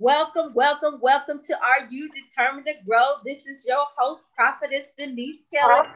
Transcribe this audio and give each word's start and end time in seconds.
Welcome, 0.00 0.54
welcome, 0.54 0.98
welcome 1.00 1.40
to 1.44 1.54
Are 1.54 1.88
You 1.88 2.10
Determined 2.10 2.66
to 2.66 2.72
Grow? 2.84 3.04
This 3.24 3.46
is 3.46 3.64
your 3.64 3.84
host, 3.96 4.28
Prophetess 4.34 4.88
Denise 4.98 5.38
Kelly. 5.52 5.86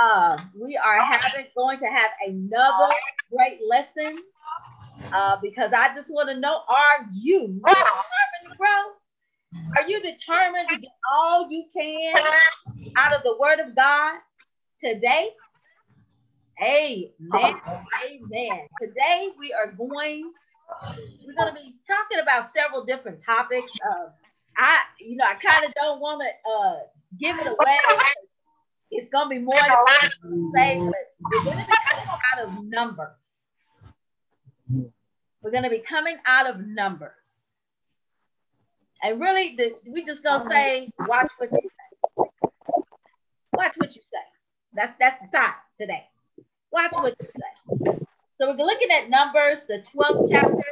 Uh, 0.00 0.36
we 0.54 0.76
are 0.76 1.00
having 1.00 1.46
going 1.56 1.80
to 1.80 1.86
have 1.86 2.12
another 2.24 2.94
great 3.36 3.58
lesson 3.68 4.18
uh, 5.12 5.38
because 5.42 5.72
I 5.76 5.92
just 5.92 6.08
want 6.08 6.28
to 6.28 6.38
know: 6.38 6.60
Are 6.68 7.08
you 7.12 7.60
determined 7.66 8.44
to 8.44 8.56
grow? 8.56 9.62
Are 9.76 9.88
you 9.88 10.00
determined 10.00 10.68
to 10.70 10.76
get 10.76 10.92
all 11.12 11.50
you 11.50 11.64
can 11.76 12.14
out 12.96 13.12
of 13.12 13.24
the 13.24 13.36
Word 13.40 13.58
of 13.58 13.74
God 13.74 14.20
today? 14.78 15.30
Amen. 16.62 17.08
Amen. 18.04 18.60
Today 18.80 19.30
we 19.36 19.52
are 19.52 19.72
going 19.72 20.30
we're 21.26 21.34
going 21.34 21.54
to 21.54 21.60
be 21.60 21.76
talking 21.86 22.18
about 22.22 22.50
several 22.50 22.84
different 22.84 23.22
topics. 23.22 23.72
Uh, 23.84 24.10
I, 24.56 24.78
you 25.00 25.16
know, 25.16 25.24
I 25.24 25.34
kind 25.34 25.64
of 25.64 25.72
don't 25.74 26.00
want 26.00 26.22
to 26.22 26.50
uh, 26.50 26.78
give 27.18 27.38
it 27.38 27.46
away. 27.46 27.78
It's 28.90 29.10
going 29.10 29.28
to 29.30 29.34
be 29.36 29.42
more 29.42 29.54
than 29.54 30.52
say, 30.54 30.78
but 30.78 30.94
we're 31.30 31.44
going 31.44 31.58
to 31.58 31.64
be 31.64 31.72
coming 31.72 32.20
out 32.32 32.46
of 32.46 32.64
numbers. 32.64 33.46
We're 35.42 35.50
going 35.50 35.64
to 35.64 35.70
be 35.70 35.80
coming 35.80 36.16
out 36.26 36.48
of 36.48 36.60
numbers. 36.60 37.10
And 39.02 39.20
really, 39.20 39.56
the, 39.56 39.74
we're 39.86 40.06
just 40.06 40.22
going 40.22 40.40
to 40.42 40.46
say, 40.46 40.92
watch 41.00 41.32
what 41.38 41.50
you 41.50 41.58
say. 41.62 42.24
Watch 43.54 43.72
what 43.76 43.94
you 43.96 44.02
say. 44.02 44.18
That's 44.74 44.92
that's 44.98 45.20
the 45.20 45.36
time 45.36 45.54
today. 45.78 46.04
Watch 46.70 46.92
what 46.92 47.14
you 47.20 47.28
say. 47.28 48.01
So 48.42 48.50
we're 48.50 48.66
looking 48.66 48.90
at 48.90 49.08
Numbers, 49.08 49.62
the 49.68 49.84
12th 49.94 50.28
chapter. 50.28 50.64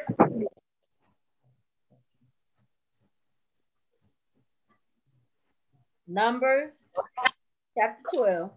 Numbers, 6.09 6.91
chapter 7.79 8.03
12. 8.13 8.51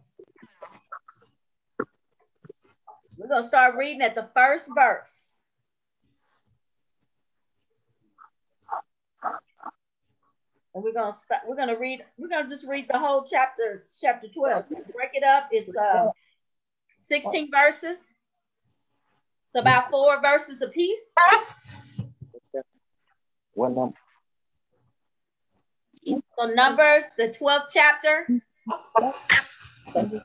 We're 3.19 3.27
going 3.27 3.43
to 3.43 3.47
start 3.47 3.75
reading 3.75 4.01
at 4.01 4.15
the 4.15 4.29
first 4.33 4.67
verse. 4.73 5.35
And 10.73 10.83
we're 10.83 10.91
gonna 10.91 11.13
start, 11.13 11.41
we're 11.47 11.55
gonna 11.55 11.77
read, 11.77 12.03
we're 12.17 12.29
gonna 12.29 12.49
just 12.49 12.65
read 12.65 12.87
the 12.91 12.97
whole 12.97 13.23
chapter, 13.23 13.85
chapter 14.01 14.27
12. 14.27 14.65
So 14.65 14.75
break 14.91 15.11
it 15.13 15.23
up. 15.23 15.49
It's 15.51 15.69
uh 15.77 16.09
16 17.01 17.51
verses. 17.51 17.99
So 19.53 19.59
about 19.59 19.91
four 19.91 20.19
verses 20.19 20.59
a 20.63 20.67
piece. 20.67 20.99
What 23.53 23.75
number? 23.75 23.95
So 26.37 26.47
Numbers, 26.47 27.05
the 27.17 27.29
12th 27.29 27.67
chapter. 27.71 28.27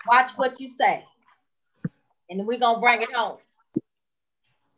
Watch 0.06 0.32
what 0.36 0.58
you 0.58 0.68
say. 0.70 1.04
And 2.30 2.40
then 2.40 2.46
we're 2.46 2.58
gonna 2.58 2.80
bring 2.80 3.02
it 3.02 3.12
home 3.12 3.36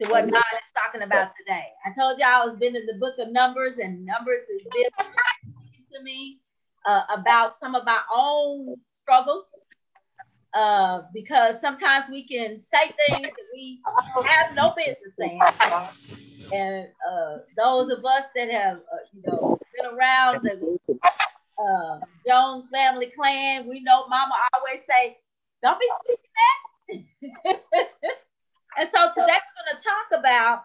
to 0.00 0.08
what 0.08 0.28
God 0.28 0.42
is 0.54 0.72
talking 0.74 1.02
about 1.02 1.30
today. 1.38 1.66
I 1.86 1.92
told 1.98 2.18
y'all 2.18 2.42
I 2.42 2.44
was 2.46 2.58
been 2.58 2.74
in 2.74 2.86
the 2.86 2.94
book 2.94 3.14
of 3.18 3.30
Numbers, 3.30 3.78
and 3.78 4.04
Numbers 4.04 4.42
is 4.42 4.62
been 4.72 5.06
to 5.92 6.02
me 6.02 6.40
uh, 6.86 7.02
about 7.16 7.58
some 7.60 7.76
of 7.76 7.84
my 7.84 8.00
own 8.12 8.76
struggles 8.90 9.48
uh, 10.54 11.02
because 11.14 11.60
sometimes 11.60 12.08
we 12.10 12.26
can 12.26 12.58
say 12.58 12.92
things 13.08 13.26
that 13.26 13.46
we 13.54 13.80
have 14.24 14.54
no 14.54 14.74
business 14.76 15.14
saying. 15.18 15.40
And 16.52 16.88
uh, 17.08 17.38
those 17.56 17.90
of 17.90 18.04
us 18.04 18.24
that 18.34 18.50
have, 18.50 18.78
uh, 18.78 18.96
you 19.12 19.22
know, 19.26 19.58
been 19.76 19.86
around 19.94 20.42
the 20.42 20.78
uh, 21.62 22.00
Jones 22.26 22.68
family 22.68 23.12
clan, 23.14 23.68
we 23.68 23.80
know 23.82 24.06
Mama 24.08 24.34
always 24.55 24.80
say, 24.89 25.18
"Don't 25.62 25.78
be 25.78 25.86
speaking 26.05 26.30
that." 27.46 27.60
and 28.78 28.89
so 28.89 29.08
today 29.14 29.39
we're 29.39 29.64
going 29.64 29.78
to 29.78 29.84
talk 29.84 30.18
about. 30.18 30.64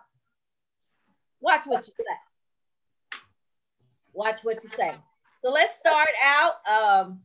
Watch 1.42 1.66
what 1.66 1.86
you 1.86 1.94
say. 1.96 3.20
Watch 4.14 4.44
what 4.44 4.64
you 4.64 4.70
say. 4.72 4.96
So 5.38 5.52
let's 5.52 5.78
start 5.78 6.10
out. 6.24 6.56
Um, 6.68 7.20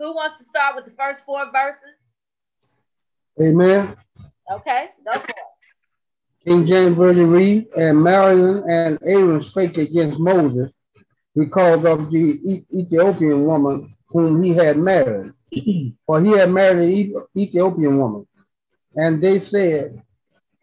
who 0.00 0.14
wants 0.14 0.38
to 0.38 0.44
start 0.44 0.74
with 0.74 0.86
the 0.86 0.90
first 0.92 1.24
four 1.26 1.44
verses? 1.52 1.82
Amen. 3.40 3.94
Okay, 4.50 4.86
go 5.04 5.12
for 5.12 5.28
it. 5.28 5.36
King 6.46 6.64
James 6.64 6.96
Version 6.96 7.30
read, 7.30 7.66
and 7.76 8.02
Miriam 8.02 8.64
and 8.66 8.98
Aaron 9.04 9.42
spake 9.42 9.76
against 9.76 10.18
Moses 10.18 10.74
because 11.36 11.84
of 11.84 12.10
the 12.10 12.64
Ethiopian 12.74 13.44
woman 13.44 13.94
whom 14.08 14.42
he 14.42 14.54
had 14.54 14.78
married. 14.78 15.34
For 16.06 16.20
he 16.20 16.30
had 16.30 16.50
married 16.50 17.10
an 17.10 17.24
Ethiopian 17.36 17.98
woman. 17.98 18.26
And 18.96 19.22
they 19.22 19.38
said, 19.38 20.02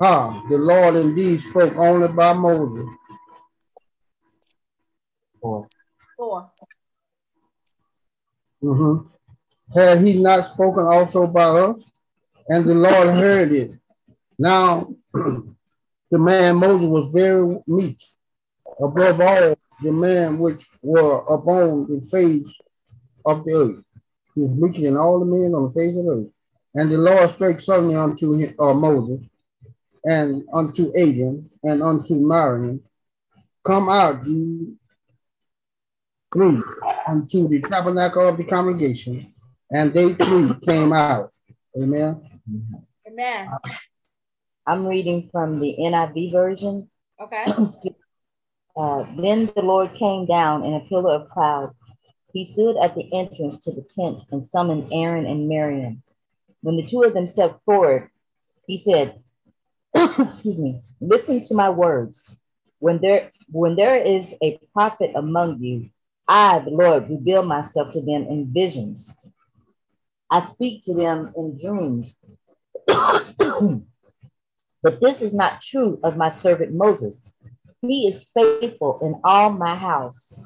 Ha, 0.01 0.43
the 0.49 0.57
Lord 0.57 0.95
indeed 0.95 1.39
spoke 1.39 1.75
only 1.77 2.07
by 2.07 2.33
Moses. 2.33 2.87
Four. 5.39 5.67
Four. 6.17 6.51
Mm-hmm. 8.63 9.07
Had 9.73 10.01
he 10.01 10.21
not 10.21 10.45
spoken 10.45 10.85
also 10.85 11.27
by 11.27 11.43
us? 11.43 11.91
And 12.49 12.65
the 12.65 12.75
Lord 12.75 13.09
heard 13.09 13.51
it. 13.51 13.71
Now, 14.39 14.93
the 15.13 16.17
man 16.17 16.55
Moses 16.55 16.87
was 16.87 17.13
very 17.13 17.59
meek, 17.67 17.97
above 18.81 19.19
all 19.19 19.57
the 19.83 19.91
man 19.91 20.39
which 20.39 20.67
were 20.81 21.17
upon 21.27 21.87
the 21.87 22.01
face 22.01 22.45
of 23.25 23.43
the 23.43 23.53
earth. 23.53 23.83
He 24.35 24.41
was 24.41 24.51
meeker 24.51 24.81
than 24.81 24.97
all 24.97 25.19
the 25.19 25.25
men 25.25 25.53
on 25.53 25.63
the 25.63 25.69
face 25.69 25.97
of 25.97 26.05
the 26.05 26.11
earth. 26.11 26.27
And 26.75 26.91
the 26.91 26.97
Lord 26.97 27.29
spake 27.29 27.59
suddenly 27.59 27.95
unto 27.95 28.37
him, 28.37 28.53
uh, 28.59 28.73
Moses, 28.73 29.19
and 30.05 30.43
unto 30.53 30.91
Aaron, 30.95 31.49
and 31.63 31.81
unto 31.81 32.15
Miriam, 32.15 32.81
Come 33.65 33.89
out, 33.89 34.25
you 34.25 34.77
three, 36.33 36.61
unto 37.07 37.47
the 37.47 37.61
tabernacle 37.61 38.27
of 38.27 38.37
the 38.37 38.43
congregation, 38.43 39.33
and 39.71 39.93
they 39.93 40.13
three 40.13 40.53
came 40.65 40.93
out. 40.93 41.31
Amen. 41.77 42.21
Amen. 43.07 43.49
I'm 44.65 44.85
reading 44.85 45.29
from 45.31 45.59
the 45.59 45.75
NIV 45.79 46.31
version. 46.31 46.89
Okay. 47.21 47.45
uh, 48.77 49.05
then 49.17 49.51
the 49.55 49.61
Lord 49.61 49.93
came 49.95 50.25
down 50.25 50.65
in 50.65 50.73
a 50.73 50.81
pillar 50.81 51.15
of 51.15 51.29
cloud. 51.29 51.73
He 52.33 52.43
stood 52.45 52.77
at 52.77 52.95
the 52.95 53.09
entrance 53.13 53.59
to 53.61 53.71
the 53.71 53.81
tent 53.81 54.23
and 54.31 54.43
summoned 54.43 54.89
Aaron 54.91 55.25
and 55.25 55.47
Miriam. 55.47 56.03
When 56.61 56.75
the 56.75 56.85
two 56.85 57.03
of 57.03 57.13
them 57.13 57.27
stepped 57.27 57.63
forward, 57.65 58.09
he 58.65 58.77
said, 58.77 59.21
Excuse 59.95 60.59
me, 60.59 60.81
listen 60.99 61.43
to 61.43 61.55
my 61.55 61.69
words. 61.69 62.37
When 62.79 62.99
there 62.99 63.31
when 63.49 63.75
there 63.75 63.95
is 63.95 64.35
a 64.43 64.59
prophet 64.73 65.11
among 65.15 65.59
you, 65.61 65.89
I, 66.27 66.59
the 66.59 66.71
Lord, 66.71 67.09
reveal 67.09 67.43
myself 67.43 67.93
to 67.93 68.01
them 68.01 68.27
in 68.27 68.51
visions. 68.53 69.15
I 70.29 70.41
speak 70.41 70.83
to 70.83 70.93
them 70.93 71.33
in 71.35 71.57
dreams. 71.57 72.15
but 72.87 73.81
this 75.01 75.21
is 75.21 75.33
not 75.33 75.61
true 75.61 75.99
of 76.03 76.17
my 76.17 76.29
servant 76.29 76.73
Moses. 76.73 77.29
He 77.81 78.07
is 78.07 78.25
faithful 78.33 78.99
in 79.01 79.19
all 79.23 79.51
my 79.51 79.75
house. 79.75 80.37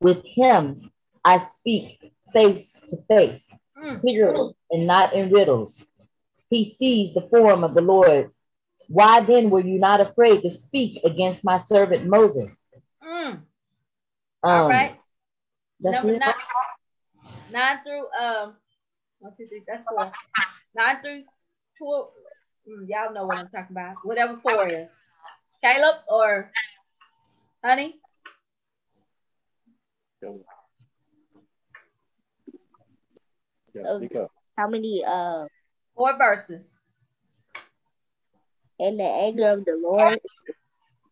With 0.00 0.24
him 0.24 0.90
I 1.24 1.38
speak 1.38 2.12
face 2.32 2.80
to 2.88 2.96
face, 3.08 3.52
clearly 4.00 4.54
and 4.70 4.86
not 4.86 5.12
in 5.12 5.30
riddles. 5.30 5.86
He 6.50 6.64
sees 6.64 7.14
the 7.14 7.28
form 7.28 7.64
of 7.64 7.74
the 7.74 7.80
Lord. 7.80 8.30
Why 8.88 9.20
then 9.20 9.50
were 9.50 9.60
you 9.60 9.78
not 9.78 10.00
afraid 10.00 10.42
to 10.42 10.50
speak 10.50 11.04
against 11.04 11.44
my 11.44 11.58
servant 11.58 12.06
Moses? 12.06 12.66
Mm. 13.02 13.30
Um, 13.30 13.42
all 14.42 14.68
right. 14.68 14.98
That's 15.80 16.04
Number. 16.04 16.18
Nine, 16.18 16.34
nine 17.50 17.78
through 17.84 18.06
um 18.18 18.54
one, 19.20 19.32
two, 19.36 19.46
three, 19.48 19.62
that's 19.66 19.84
four. 19.84 20.10
Nine 20.74 21.02
through 21.02 21.22
twelve. 21.76 22.10
Mm, 22.68 22.88
y'all 22.88 23.12
know 23.12 23.26
what 23.26 23.38
I'm 23.38 23.48
talking 23.48 23.72
about. 23.76 23.96
Whatever 24.04 24.36
four 24.36 24.68
is. 24.68 24.90
Caleb 25.62 25.96
or 26.08 26.50
honey? 27.64 28.00
Yeah, 33.74 33.96
speak 33.96 34.16
up. 34.16 34.30
How 34.56 34.68
many 34.68 35.04
uh 35.06 35.46
Four 35.96 36.16
verses. 36.16 36.78
in 38.78 38.96
the 38.96 39.04
anger 39.04 39.48
of 39.48 39.64
the 39.64 39.76
Lord 39.76 40.20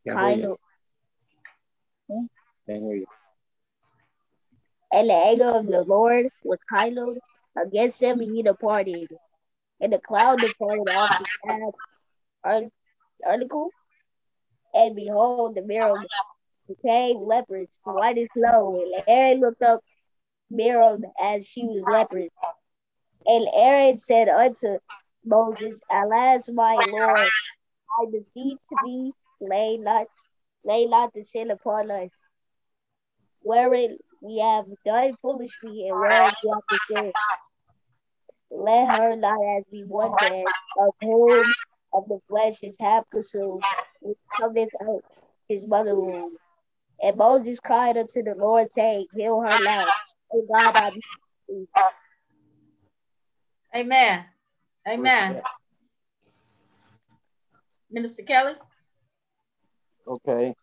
kind 0.08 0.44
of 0.44 0.58
you. 2.08 2.28
Can't 2.68 2.82
hear 2.84 2.94
you. 2.94 3.06
and 4.92 5.10
the 5.10 5.14
anger 5.14 5.50
of 5.50 5.66
the 5.66 5.82
Lord 5.82 6.28
was 6.44 6.60
kindled 6.72 7.18
against 7.56 8.02
him 8.02 8.20
he 8.20 8.42
departed. 8.42 9.08
And 9.80 9.92
the 9.92 9.98
cloud 9.98 10.40
departed 10.40 10.88
off 10.90 11.18
the 11.18 11.26
path 12.44 12.70
article. 13.24 13.70
And 14.74 14.94
behold, 14.96 15.54
the 15.54 15.62
Miriam 15.62 16.04
became 16.68 17.18
leprous, 17.18 17.80
white 17.84 18.18
as 18.18 18.28
snow. 18.36 18.82
And 18.82 19.04
Aaron 19.06 19.40
looked 19.40 19.62
up 19.62 19.80
Miriam 20.50 21.04
as 21.20 21.46
she 21.46 21.64
was 21.64 21.82
leprous. 21.90 22.30
And 23.26 23.48
Aaron 23.54 23.96
said 23.96 24.28
unto 24.28 24.78
Moses, 25.24 25.80
Alas, 25.90 26.48
my 26.48 26.74
Lord, 26.74 27.28
I 27.98 28.06
beseech 28.10 28.58
thee, 28.84 29.12
lay 29.40 29.76
not, 29.76 30.06
lay 30.64 30.86
not 30.86 31.12
the 31.12 31.24
sin 31.24 31.50
upon 31.50 31.90
us, 31.90 32.10
wherein 33.40 33.98
we 34.22 34.38
have 34.38 34.66
done 34.84 35.16
foolishly 35.20 35.88
and 35.88 35.98
wherein 35.98 36.32
we 36.44 36.50
have 36.50 36.80
sinned. 36.88 37.12
Let 38.50 38.88
her 38.98 39.16
not 39.16 39.38
as 39.56 39.64
be 39.70 39.82
one 39.82 40.12
man, 40.22 40.44
of 40.78 40.94
whom 41.00 41.44
of 41.92 42.08
the 42.08 42.20
flesh 42.28 42.62
is 42.62 42.76
half 42.78 43.04
consumed, 43.10 43.62
which 44.00 44.18
cometh 44.38 44.70
out 44.82 45.02
his 45.48 45.66
mother 45.66 45.94
womb. 45.94 46.36
And 47.02 47.16
Moses 47.16 47.60
cried 47.60 47.96
unto 47.96 48.22
the 48.22 48.34
Lord, 48.34 48.72
saying, 48.72 49.06
Heal 49.14 49.40
her 49.40 49.64
now. 49.64 49.86
O 50.32 50.42
God, 50.50 50.76
I 50.76 50.88
beseech 50.90 51.02
thee. 51.48 51.66
Amen. 53.74 54.24
Amen. 54.88 55.42
Minister 57.90 58.22
Kelly. 58.22 58.54
Okay. 60.06 60.54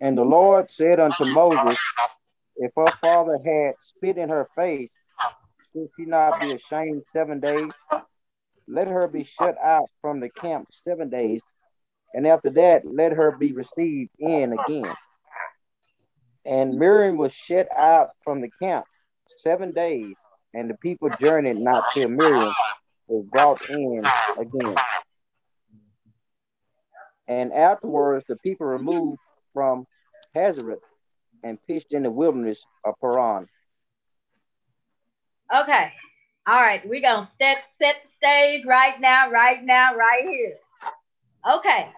And 0.00 0.16
the 0.16 0.24
Lord 0.24 0.70
said 0.70 0.98
unto 0.98 1.24
Moses, 1.26 1.78
If 2.56 2.72
her 2.76 2.86
father 3.00 3.38
had 3.44 3.74
spit 3.78 4.16
in 4.16 4.30
her 4.30 4.48
face, 4.56 4.90
should 5.72 5.88
she 5.96 6.04
not 6.04 6.40
be 6.40 6.52
ashamed 6.52 7.02
seven 7.06 7.40
days? 7.40 7.72
Let 8.66 8.88
her 8.88 9.08
be 9.08 9.24
shut 9.24 9.56
out 9.62 9.88
from 10.00 10.20
the 10.20 10.30
camp 10.30 10.68
seven 10.70 11.08
days, 11.10 11.40
and 12.14 12.26
after 12.26 12.50
that, 12.50 12.82
let 12.84 13.12
her 13.12 13.32
be 13.32 13.52
received 13.52 14.10
in 14.18 14.52
again. 14.52 14.94
And 16.44 16.78
Miriam 16.78 17.16
was 17.16 17.34
shut 17.34 17.68
out 17.76 18.10
from 18.24 18.40
the 18.40 18.50
camp 18.62 18.84
seven 19.26 19.72
days, 19.72 20.14
and 20.54 20.70
the 20.70 20.74
people 20.74 21.10
journeyed 21.20 21.58
not 21.58 21.84
till 21.92 22.08
Miriam 22.08 22.52
was 23.06 23.24
brought 23.30 23.68
in 23.70 24.02
again. 24.38 24.76
And 27.28 27.52
afterwards, 27.52 28.24
the 28.28 28.36
people 28.36 28.66
removed 28.66 29.18
from 29.52 29.86
Hazeroth 30.36 30.78
and 31.44 31.58
pitched 31.66 31.92
in 31.92 32.02
the 32.02 32.10
wilderness 32.10 32.64
of 32.84 32.94
Paran. 33.00 33.46
Okay. 35.54 35.92
All 36.46 36.60
right. 36.60 36.86
We're 36.88 37.02
going 37.02 37.22
to 37.22 37.28
set, 37.38 37.64
set 37.76 38.02
the 38.04 38.08
stage 38.10 38.64
right 38.64 39.00
now, 39.00 39.30
right 39.30 39.62
now, 39.62 39.94
right 39.94 40.24
here. 40.24 40.56
Okay. 41.48 41.88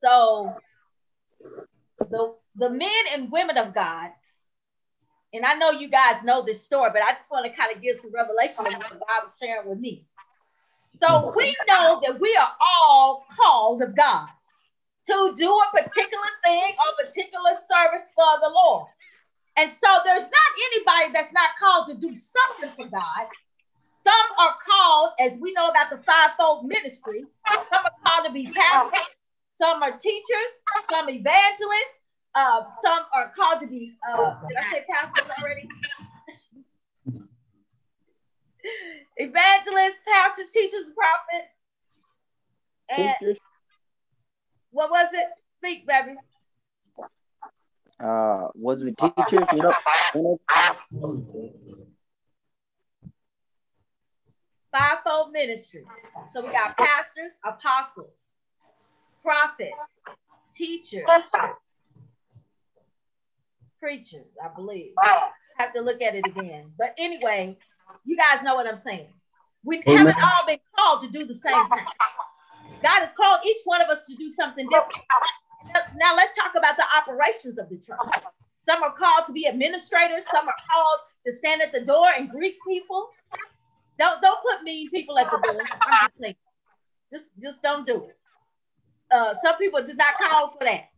So 0.00 0.54
the, 2.10 2.34
the 2.56 2.70
men 2.70 3.04
and 3.12 3.32
women 3.32 3.56
of 3.56 3.74
God, 3.74 4.10
and 5.32 5.44
I 5.44 5.54
know 5.54 5.70
you 5.70 5.88
guys 5.88 6.22
know 6.24 6.42
this 6.44 6.62
story, 6.62 6.90
but 6.92 7.02
I 7.02 7.12
just 7.12 7.30
want 7.30 7.44
to 7.46 7.52
kind 7.52 7.74
of 7.74 7.82
give 7.82 7.96
some 8.00 8.12
revelation 8.12 8.66
of 8.66 8.74
what 8.74 8.90
God 8.90 9.24
was 9.24 9.34
sharing 9.40 9.68
with 9.68 9.78
me. 9.78 10.06
So 10.90 11.32
we 11.36 11.54
know 11.68 12.00
that 12.06 12.18
we 12.18 12.34
are 12.36 12.52
all 12.60 13.24
called 13.36 13.82
of 13.82 13.94
God 13.94 14.28
to 15.06 15.34
do 15.36 15.50
a 15.50 15.82
particular 15.82 16.24
thing 16.44 16.72
or 16.80 17.04
particular 17.04 17.52
service 17.54 18.08
for 18.14 18.26
the 18.42 18.48
Lord. 18.48 18.88
And 19.58 19.72
so 19.72 19.88
there's 20.04 20.22
not 20.22 20.50
anybody 20.72 21.12
that's 21.12 21.32
not 21.32 21.50
called 21.58 21.88
to 21.88 21.94
do 21.94 22.16
something 22.16 22.70
for 22.76 22.88
God. 22.88 23.26
Some 23.90 24.14
are 24.38 24.54
called, 24.64 25.10
as 25.18 25.32
we 25.40 25.52
know 25.52 25.68
about 25.68 25.90
the 25.90 25.98
fivefold 25.98 26.66
ministry, 26.66 27.24
some 27.50 27.64
are 27.72 27.90
called 28.06 28.26
to 28.26 28.32
be 28.32 28.46
pastors, 28.46 29.16
some 29.60 29.82
are 29.82 29.98
teachers, 29.98 30.50
some 30.88 31.10
evangelists, 31.10 31.98
uh, 32.36 32.62
some 32.80 33.02
are 33.12 33.32
called 33.34 33.60
to 33.60 33.66
be, 33.66 33.94
uh, 34.08 34.36
did 34.46 34.56
I 34.58 34.70
say 34.70 34.84
pastors 34.88 35.28
already? 35.40 35.68
Evangelists, 39.16 39.98
pastors, 40.06 40.50
teachers, 40.50 40.90
prophets. 40.94 41.52
And 42.90 43.14
Teachers, 43.18 43.38
what 44.70 44.88
was 44.90 45.08
it? 45.12 45.26
Speak, 45.58 45.84
baby. 45.84 46.14
Uh, 48.00 48.48
was 48.54 48.82
it 48.82 48.96
teachers? 48.96 49.46
You 49.52 49.62
know, 49.62 50.38
Fivefold 54.70 55.32
ministry. 55.32 55.84
So 56.34 56.44
we 56.44 56.52
got 56.52 56.76
pastors, 56.76 57.32
apostles, 57.44 58.28
prophets, 59.22 59.72
teachers, 60.54 61.04
preachers, 63.80 64.36
I 64.42 64.48
believe. 64.54 64.92
I 65.02 65.30
Have 65.58 65.72
to 65.72 65.80
look 65.80 66.02
at 66.02 66.14
it 66.14 66.26
again. 66.26 66.70
But 66.78 66.94
anyway, 66.98 67.56
you 68.04 68.16
guys 68.16 68.42
know 68.42 68.54
what 68.54 68.66
I'm 68.66 68.76
saying. 68.76 69.08
We 69.64 69.82
Amen. 69.88 70.06
haven't 70.06 70.22
all 70.22 70.46
been 70.46 70.58
called 70.76 71.00
to 71.02 71.08
do 71.08 71.24
the 71.24 71.34
same 71.34 71.68
thing. 71.68 71.84
God 72.82 73.00
has 73.00 73.12
called 73.12 73.40
each 73.44 73.62
one 73.64 73.82
of 73.82 73.88
us 73.88 74.06
to 74.06 74.14
do 74.14 74.30
something 74.30 74.68
different. 74.68 74.94
Now- 75.96 76.14
let's 76.16 76.34
talk 76.36 76.54
about 76.56 76.76
the 76.76 76.84
operations 76.96 77.58
of 77.58 77.68
the 77.68 77.78
church. 77.78 77.98
Some 78.58 78.82
are 78.82 78.92
called 78.92 79.26
to 79.26 79.32
be 79.32 79.46
administrators, 79.46 80.26
some 80.30 80.48
are 80.48 80.56
called 80.70 81.00
to 81.26 81.32
stand 81.32 81.62
at 81.62 81.72
the 81.72 81.80
door 81.84 82.08
and 82.16 82.28
greet 82.30 82.56
people. 82.66 83.10
Don't 83.98 84.20
don't 84.22 84.40
put 84.42 84.62
mean 84.62 84.90
people 84.90 85.18
at 85.18 85.30
the 85.30 85.38
door. 85.38 85.60
I'm 85.60 86.08
just 86.08 86.20
saying. 86.20 86.36
Just 87.10 87.26
just 87.40 87.62
don't 87.62 87.86
do 87.86 88.04
it. 88.04 88.16
Uh, 89.10 89.34
some 89.42 89.56
people 89.56 89.80
just 89.80 89.96
not 89.96 90.14
called 90.14 90.52
for 90.52 90.64
that. 90.64 90.90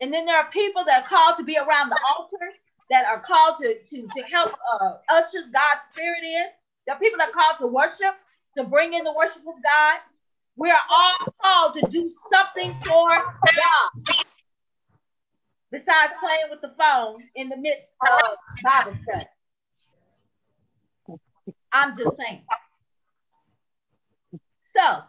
And 0.00 0.12
then 0.12 0.24
there 0.24 0.36
are 0.36 0.50
people 0.50 0.84
that 0.84 1.02
are 1.02 1.06
called 1.06 1.36
to 1.38 1.44
be 1.44 1.58
around 1.58 1.90
the 1.90 2.00
altar, 2.08 2.52
that 2.90 3.04
are 3.06 3.20
called 3.20 3.56
to 3.58 3.78
to 3.82 4.08
to 4.14 4.22
help 4.22 4.52
uh, 4.72 4.94
usher 5.08 5.42
God's 5.52 5.82
spirit 5.92 6.22
in. 6.22 6.46
There 6.86 6.96
are 6.96 6.98
people 6.98 7.18
that 7.18 7.28
are 7.28 7.32
called 7.32 7.58
to 7.58 7.66
worship, 7.66 8.14
to 8.56 8.64
bring 8.64 8.94
in 8.94 9.04
the 9.04 9.12
worship 9.12 9.42
of 9.46 9.62
God. 9.62 9.98
We 10.56 10.70
are 10.70 10.78
all 10.90 11.34
called 11.42 11.74
to 11.74 11.86
do 11.90 12.10
something 12.30 12.74
for 12.84 13.08
God. 13.08 14.14
Besides 15.70 16.12
playing 16.20 16.50
with 16.50 16.60
the 16.60 16.74
phone 16.76 17.22
in 17.36 17.48
the 17.48 17.56
midst 17.56 17.92
of 18.02 18.36
Bible 18.62 18.98
study. 19.02 19.26
I'm 21.72 21.96
just 21.96 22.16
saying. 22.16 22.42
So, 24.58 25.02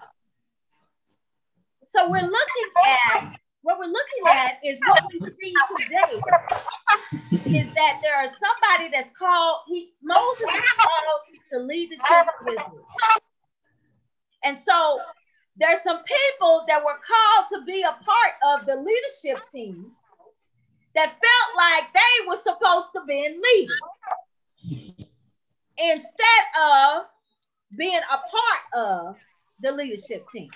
so 1.88 2.10
we're 2.10 2.22
looking 2.22 2.70
at 2.86 3.36
what 3.64 3.78
we're 3.78 3.86
looking 3.86 4.28
at 4.28 4.60
is 4.64 4.80
what 4.86 5.04
we 5.12 5.20
see 5.20 5.54
today 5.80 6.22
is 7.60 7.68
that 7.76 8.00
there 8.02 8.16
are 8.16 8.28
somebody 8.28 8.90
that's 8.92 9.12
called 9.18 9.58
he 9.68 9.94
Moses 10.02 10.42
is 10.42 10.70
called 10.72 11.22
to 11.50 11.60
lead 11.60 11.92
the 11.92 11.98
children 12.08 12.36
of 12.40 12.48
Israel. 12.48 12.86
And 14.44 14.58
so 14.58 15.00
there's 15.72 15.84
some 15.84 16.04
people 16.04 16.66
that 16.68 16.84
were 16.84 17.00
called 17.08 17.46
to 17.50 17.66
be 17.66 17.82
a 17.82 17.98
part 18.04 18.60
of 18.60 18.66
the 18.66 18.76
leadership 18.76 19.48
team 19.50 19.92
that 20.96 21.06
felt 21.06 21.56
like 21.56 21.86
they 21.94 22.28
were 22.28 22.36
supposed 22.36 22.92
to 22.94 23.02
be 23.08 23.26
in 23.26 23.42
leading 23.42 23.78
instead 25.78 26.44
of 26.62 27.04
being 27.78 28.02
a 28.12 28.18
part 28.18 28.62
of 28.76 29.16
the 29.62 29.72
leadership 29.72 30.28
team. 30.30 30.50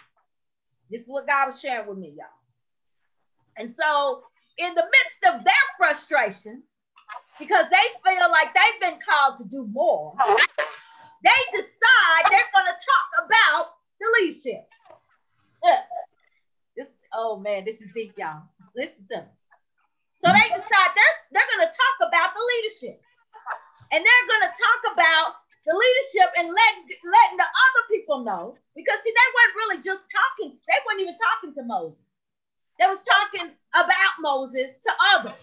This 0.91 1.03
is 1.03 1.07
what 1.07 1.27
God 1.27 1.47
was 1.47 1.61
sharing 1.61 1.87
with 1.87 1.97
me, 1.97 2.13
y'all. 2.17 2.27
And 3.57 3.71
so, 3.71 4.23
in 4.57 4.73
the 4.75 4.83
midst 4.83 5.33
of 5.33 5.45
their 5.45 5.53
frustration, 5.77 6.61
because 7.39 7.67
they 7.69 8.09
feel 8.09 8.29
like 8.31 8.49
they've 8.53 8.81
been 8.81 8.99
called 8.99 9.37
to 9.37 9.45
do 9.45 9.65
more, 9.71 10.13
they 11.23 11.29
decide 11.53 12.23
they're 12.29 12.51
going 12.53 12.65
to 12.65 12.73
talk 12.73 13.25
about 13.25 13.75
the 14.01 14.07
leadership. 14.19 14.67
This, 16.75 16.91
oh 17.15 17.39
man, 17.39 17.63
this 17.63 17.79
is 17.79 17.87
deep, 17.95 18.11
y'all. 18.19 18.43
Listen 18.75 19.07
to 19.07 19.23
me. 19.23 19.31
So 20.19 20.27
they 20.27 20.47
decide 20.51 20.91
they're, 20.91 21.17
they're 21.31 21.51
going 21.55 21.63
to 21.63 21.71
talk 21.71 21.97
about 22.03 22.35
the 22.35 22.43
leadership. 22.43 22.99
And 23.95 24.03
they're 24.03 24.27
going 24.27 24.43
to 24.43 24.53
talk 24.55 24.81
about 24.91 25.39
the 25.63 25.71
leadership 25.71 26.35
and 26.35 26.51
letting, 26.51 26.83
letting 27.03 27.39
the 27.39 27.47
other 27.47 27.83
people 27.87 28.27
know. 28.27 28.59
Because, 28.75 28.99
see, 29.03 29.11
they 29.11 29.29
weren't 29.31 29.55
really 29.55 29.79
just 29.79 30.03
talking, 30.11 30.55
they 30.67 30.79
weren't 30.83 30.99
even 30.99 31.15
talking 31.15 31.55
to 31.55 31.63
Moses. 31.63 32.03
They 32.75 32.87
was 32.91 33.03
talking 33.07 33.55
about 33.71 34.13
Moses 34.19 34.75
to 34.83 34.91
others. 35.15 35.39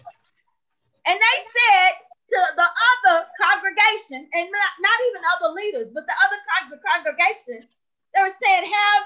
And 1.05 1.17
they 1.17 1.37
said 1.41 1.91
to 2.33 2.39
the 2.55 2.69
other 2.69 3.25
congregation, 3.35 4.25
and 4.25 4.45
not, 4.53 4.71
not 4.79 4.99
even 5.09 5.21
other 5.33 5.49
leaders, 5.53 5.89
but 5.89 6.05
the 6.05 6.17
other 6.21 6.39
con- 6.45 6.81
congregation, 6.81 7.65
they 8.13 8.21
were 8.21 8.37
saying, 8.37 8.69
Have 8.69 9.03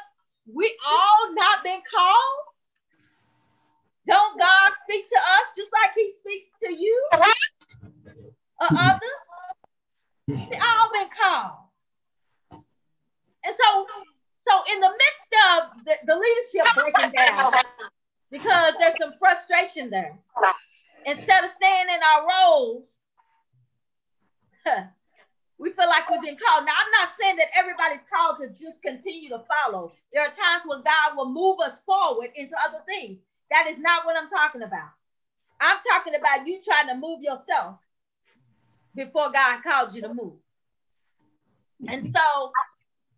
we 0.54 0.77
all 0.88 1.34
not 1.34 1.63
been 1.63 1.82
called? 1.89 2.44
Don't 4.06 4.39
God 4.39 4.72
speak 4.84 5.08
to 5.10 5.16
us 5.18 5.56
just 5.56 5.72
like 5.74 5.92
he 5.94 6.12
speaks 6.20 6.50
to 6.63 6.72
you 6.74 7.10
or 7.13 7.20
uh-huh. 7.20 8.92
others? 8.92 10.50
We 10.50 10.56
all 10.58 10.89
been 10.94 11.10
called. 11.22 11.68
And 13.44 13.56
so, 13.56 13.86
so 14.46 14.62
in 14.74 14.80
the 14.80 14.89
midst 14.89 15.32
of 15.50 15.86
the, 15.86 15.94
the 16.06 16.16
leadership 16.16 16.66
breaking 16.75 17.12
down, 17.12 17.54
because 18.32 18.74
there's 18.80 18.94
there's 18.94 18.98
some 18.98 19.13
frustration 19.20 19.89
there. 19.89 20.18
Instead 21.06 21.44
of 21.44 21.50
staying 21.50 21.88
in 21.94 22.00
our 22.04 22.27
roles, 22.27 22.92
we 25.59 25.71
feel 25.71 25.87
like 25.87 26.09
we've 26.09 26.21
been 26.21 26.37
called. 26.37 26.65
Now, 26.65 26.73
I'm 26.77 26.91
not 26.91 27.09
saying 27.19 27.37
that 27.37 27.47
everybody's 27.57 28.05
called 28.11 28.37
to 28.39 28.49
just 28.49 28.81
continue 28.83 29.29
to 29.29 29.41
follow. 29.49 29.91
There 30.13 30.21
are 30.21 30.27
times 30.27 30.63
when 30.65 30.83
God 30.83 31.17
will 31.17 31.31
move 31.31 31.59
us 31.59 31.79
forward 31.79 32.29
into 32.35 32.55
other 32.67 32.83
things. 32.85 33.19
That 33.49 33.67
is 33.67 33.79
not 33.79 34.05
what 34.05 34.15
I'm 34.15 34.29
talking 34.29 34.61
about. 34.61 34.89
I'm 35.59 35.77
talking 35.89 36.13
about 36.15 36.47
you 36.47 36.61
trying 36.61 36.87
to 36.87 36.95
move 36.95 37.21
yourself 37.23 37.77
before 38.95 39.31
God 39.31 39.63
called 39.63 39.95
you 39.95 40.01
to 40.01 40.13
move. 40.13 40.37
And 41.87 42.03
so, 42.03 42.51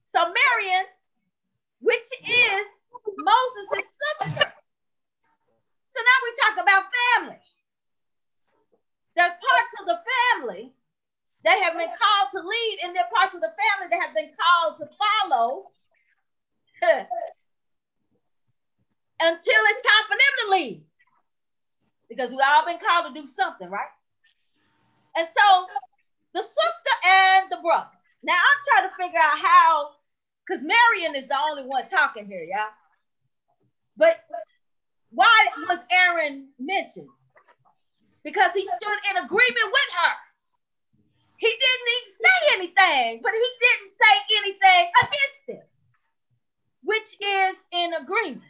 so 0.05 0.19
Marion, 0.19 0.86
which 1.81 2.08
is 2.24 2.65
Moses' 3.17 3.89
sister. 4.19 4.53
So 5.91 6.00
now 6.00 6.19
we 6.24 6.31
talk 6.39 6.63
about 6.63 6.84
family. 7.17 7.39
There's 9.15 9.31
parts 9.31 9.74
of 9.81 9.86
the 9.88 10.00
family 10.39 10.72
that 11.43 11.63
have 11.63 11.74
been 11.74 11.88
called 11.88 12.29
to 12.31 12.39
lead, 12.39 12.79
and 12.84 12.96
there 12.96 13.03
are 13.03 13.10
parts 13.15 13.34
of 13.34 13.41
the 13.41 13.53
family 13.55 13.88
that 13.89 14.01
have 14.01 14.15
been 14.15 14.31
called 14.36 14.77
to 14.77 14.89
follow 14.98 15.72
until 19.19 19.62
it's 19.72 19.84
time 19.84 20.05
for 20.08 20.15
them 20.15 20.34
to 20.43 20.51
leave. 20.51 20.81
Because 22.10 22.31
we 22.31 22.41
all 22.41 22.65
been 22.65 22.79
called 22.79 23.13
to 23.13 23.22
do 23.22 23.27
something, 23.27 23.69
right? 23.69 23.93
And 25.15 25.27
so 25.27 25.65
the 26.34 26.41
sister 26.41 26.96
and 27.05 27.50
the 27.50 27.58
brother. 27.62 27.88
Now 28.24 28.34
I'm 28.34 28.62
trying 28.67 28.89
to 28.89 28.96
figure 28.96 29.19
out 29.19 29.38
how, 29.39 29.89
because 30.46 30.63
Marion 30.63 31.15
is 31.15 31.27
the 31.27 31.38
only 31.38 31.63
one 31.63 31.88
talking 31.88 32.25
here, 32.25 32.43
yeah. 32.43 32.67
But 33.96 34.24
why 35.12 35.48
was 35.67 35.79
Aaron 35.91 36.50
mentioned? 36.60 37.10
Because 38.24 38.51
he 38.53 38.63
stood 38.63 39.00
in 39.12 39.24
agreement 39.24 39.72
with 39.72 39.91
her. 40.03 40.29
He 41.39 41.48
didn't 41.48 41.88
even 41.96 42.12
say 42.19 42.38
anything, 42.55 43.22
but 43.24 43.31
he 43.31 43.48
didn't 43.63 43.91
say 43.96 44.15
anything 44.43 44.84
against 45.03 45.43
it, 45.48 45.69
which 46.84 47.15
is 47.19 47.55
in 47.72 47.93
agreement. 47.96 48.43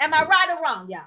Am 0.00 0.12
I 0.12 0.24
right 0.26 0.50
or 0.50 0.62
wrong, 0.62 0.90
y'all? 0.90 1.06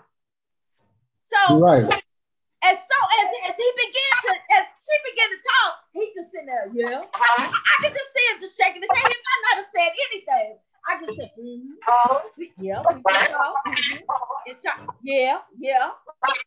So, 1.24 1.60
Right. 1.60 1.84
and 1.84 2.78
so 2.80 2.98
as, 3.20 3.28
as 3.50 3.56
he 3.58 3.70
began 3.76 4.12
to, 4.24 4.32
as 4.56 4.66
she 4.80 4.96
began 5.12 5.30
to 5.36 5.40
talk, 5.44 5.74
he 5.92 6.12
just 6.16 6.32
sitting 6.32 6.48
there, 6.48 6.70
yeah. 6.74 7.02
I, 7.14 7.52
I 7.52 7.84
could 7.84 7.92
just 7.94 8.10
see 8.16 8.26
him 8.32 8.40
just 8.40 8.58
shaking 8.58 8.82
his 8.82 8.90
head. 8.96 9.12
He 9.12 9.20
might 9.20 9.44
not 9.52 9.56
have 9.66 9.72
said 9.76 9.92
anything. 10.12 10.58
I 10.88 11.04
just 11.04 11.18
said, 11.18 11.32
mm-hmm. 11.38 12.46
Yeah, 12.64 12.84
we've 12.88 13.04
been 13.04 13.34
called. 13.36 13.56
mhm. 13.68 14.00
It's 14.46 14.64
yeah, 15.04 15.40
yeah. 15.58 15.90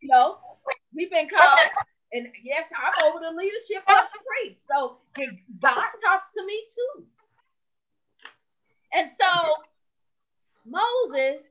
You 0.00 0.08
know, 0.08 0.38
we've 0.94 1.10
been 1.10 1.28
called. 1.28 1.58
And 2.12 2.28
yes, 2.42 2.70
I'm 2.76 3.06
over 3.06 3.20
the 3.20 3.36
leadership 3.36 3.82
of 3.88 4.04
the 4.12 4.18
priest. 4.26 4.60
So 4.70 4.96
God 5.60 5.88
talks 6.04 6.32
to 6.32 6.44
me 6.44 6.66
too. 6.74 7.04
And 8.94 9.08
so 9.08 9.54
Moses 10.66 11.42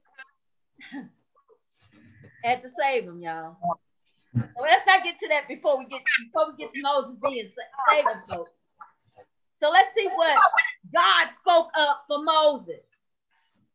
had 2.43 2.61
to 2.63 2.69
save 2.69 3.03
him, 3.03 3.21
y'all. 3.21 3.57
So 4.35 4.61
let's 4.61 4.85
not 4.87 5.03
get 5.03 5.17
to 5.19 5.27
that 5.29 5.47
before 5.47 5.77
we 5.77 5.85
get 5.85 6.01
before 6.25 6.51
we 6.51 6.57
get 6.57 6.73
to 6.73 6.81
Moses 6.81 7.17
being 7.21 7.49
sa- 7.55 7.93
saving 7.93 8.21
folks. 8.27 8.51
So 9.57 9.69
let's 9.69 9.93
see 9.95 10.07
what 10.15 10.37
God 10.93 11.29
spoke 11.31 11.69
up 11.77 12.03
for 12.07 12.23
Moses. 12.23 12.81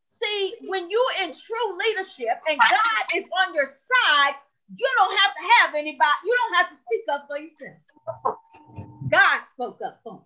See, 0.01 0.55
when 0.67 0.89
you're 0.89 1.23
in 1.23 1.33
true 1.33 1.77
leadership 1.77 2.41
and 2.47 2.57
God 2.57 3.17
is 3.17 3.25
on 3.45 3.53
your 3.53 3.65
side, 3.65 4.35
you 4.75 4.89
don't 4.97 5.17
have 5.17 5.33
to 5.35 5.43
have 5.59 5.75
anybody, 5.75 6.17
you 6.25 6.37
don't 6.37 6.55
have 6.57 6.69
to 6.71 6.77
speak 6.77 7.03
up 7.11 7.25
for 7.27 7.37
yourself. 7.37 7.77
God 9.09 9.39
spoke 9.51 9.79
up 9.85 9.99
for 10.03 10.13
him. 10.13 10.25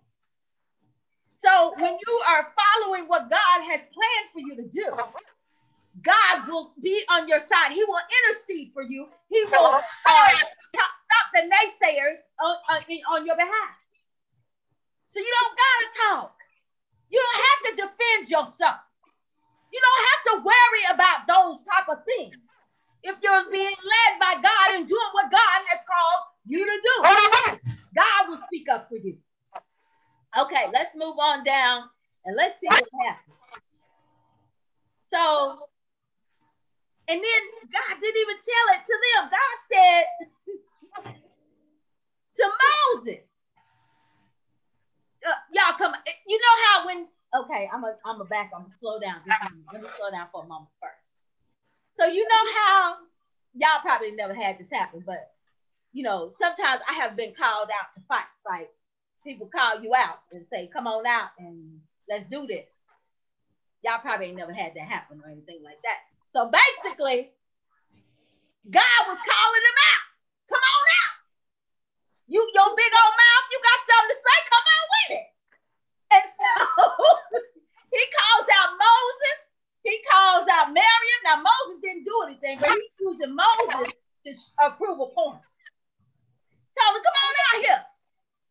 So 1.32 1.74
when 1.78 1.92
you 1.94 2.20
are 2.28 2.52
following 2.56 3.06
what 3.06 3.30
God 3.30 3.58
has 3.70 3.80
planned 3.94 4.28
for 4.32 4.40
you 4.40 4.56
to 4.56 4.66
do, 4.68 4.90
God 6.02 6.48
will 6.48 6.72
be 6.82 7.02
on 7.10 7.28
your 7.28 7.38
side. 7.38 7.72
He 7.72 7.84
will 7.84 8.00
intercede 8.26 8.70
for 8.72 8.82
you. 8.82 9.08
He 9.28 9.44
will 9.44 9.80
uh, 10.06 10.28
stop, 10.30 10.92
stop 11.04 11.26
the 11.34 11.42
naysayers 11.42 12.18
on, 12.40 12.56
on, 12.70 12.82
on 13.12 13.26
your 13.26 13.36
behalf. 13.36 13.76
So 15.06 15.20
you 15.20 15.32
don't 15.40 15.58
gotta 15.58 16.20
talk. 16.20 16.36
You 17.10 17.22
don't 17.22 17.44
have 17.44 17.60
to 17.64 17.82
defend 17.82 18.30
yourself. 18.30 18.76
You 19.72 19.80
don't 19.80 20.04
have 20.08 20.22
to 20.26 20.44
worry 20.44 20.84
about 20.94 21.26
those 21.26 21.62
type 21.62 21.88
of 21.88 22.04
things. 22.04 22.34
If 23.08 23.16
you're 23.22 23.50
being 23.50 23.64
led 23.72 24.12
by 24.20 24.34
God 24.42 24.76
and 24.76 24.86
doing 24.86 25.10
what 25.12 25.30
God 25.30 25.60
has 25.72 25.80
called 25.88 26.22
you 26.44 26.64
to 26.64 26.78
do, 26.82 27.58
God 27.94 28.28
will 28.28 28.40
speak 28.46 28.68
up 28.70 28.86
for 28.90 28.96
you. 28.96 29.16
Okay, 30.38 30.66
let's 30.74 30.94
move 30.94 31.16
on 31.18 31.42
down 31.42 31.84
and 32.26 32.36
let's 32.36 32.60
see 32.60 32.68
what 32.68 32.84
happens. 33.06 33.36
So, 35.08 35.58
and 37.08 37.16
then 37.16 37.40
God 37.72 37.96
didn't 37.98 38.20
even 38.20 38.36
tell 38.36 38.66
it 38.76 38.82
to 38.84 38.96
them. 39.08 39.30
God 39.32 39.56
said 39.72 40.04
to 42.36 42.44
Moses, 42.44 43.24
uh, 45.26 45.32
y'all 45.54 45.78
come. 45.78 45.94
You 46.26 46.38
know 46.38 46.56
how 46.66 46.86
when 46.86 47.08
okay, 47.42 47.70
I'm 47.72 47.84
a 47.84 47.96
I'm 48.04 48.20
a 48.20 48.26
back. 48.26 48.50
I'm 48.54 48.64
gonna 48.64 48.74
slow 48.78 49.00
down. 49.00 49.22
Just 49.24 49.40
let 49.72 49.80
me 49.80 49.88
slow 49.96 50.10
down 50.10 50.28
for 50.30 50.44
a 50.44 50.46
moment 50.46 50.70
first. 50.80 50.97
So 51.98 52.06
you 52.06 52.22
know 52.22 52.52
how 52.54 52.94
y'all 53.54 53.82
probably 53.82 54.12
never 54.12 54.34
had 54.34 54.58
this 54.58 54.70
happen, 54.70 55.02
but 55.04 55.32
you 55.92 56.04
know 56.04 56.32
sometimes 56.38 56.80
I 56.88 56.92
have 56.94 57.16
been 57.16 57.34
called 57.34 57.68
out 57.74 57.92
to 57.94 58.00
fights. 58.06 58.40
Like 58.46 58.70
people 59.24 59.48
call 59.48 59.82
you 59.82 59.94
out 59.96 60.20
and 60.32 60.46
say, 60.46 60.68
"Come 60.72 60.86
on 60.86 61.06
out 61.06 61.30
and 61.38 61.80
let's 62.08 62.26
do 62.26 62.46
this." 62.46 62.70
Y'all 63.82 63.98
probably 64.00 64.26
ain't 64.26 64.36
never 64.36 64.52
had 64.52 64.74
that 64.74 64.86
happen 64.86 65.20
or 65.24 65.30
anything 65.30 65.60
like 65.64 65.78
that. 65.82 65.98
So 66.30 66.50
basically, 66.50 67.30
God 68.70 69.00
was 69.08 69.18
calling 69.18 69.64
them 69.66 69.78
out. 69.90 70.04
Come 70.50 70.62
on 70.62 70.84
out. 71.02 71.14
You 72.28 72.44
your 72.54 72.70
big 72.76 72.92
old 72.92 73.14
mouth, 73.16 73.46
you 73.50 73.58
got 73.64 73.80
something 73.88 74.10
to 74.12 74.18
say, 74.20 74.38
come 74.52 74.66
on 74.68 74.84
with 74.92 75.10
it. 75.18 75.26
And 76.12 76.26
so 76.28 76.44
he 77.96 78.02
calls 78.12 78.46
out 78.52 78.70
Moses, 78.76 79.38
he 79.84 79.94
calls 80.04 80.46
out 80.52 80.72
Miriam. 80.76 81.20
Now 81.24 81.40
Moses 81.40 81.80
didn't 81.80 82.04
do 82.04 82.16
anything, 82.28 82.60
but 82.60 82.68
he's 82.68 82.92
using 83.00 83.32
Moses 83.32 83.92
to 84.26 84.30
sh- 84.34 84.52
approve 84.60 85.00
a 85.00 85.08
point. 85.08 85.40
Told 86.76 86.92
him, 86.96 87.02
come 87.02 87.16
on 87.16 87.34
out 87.48 87.58
here. 87.64 87.82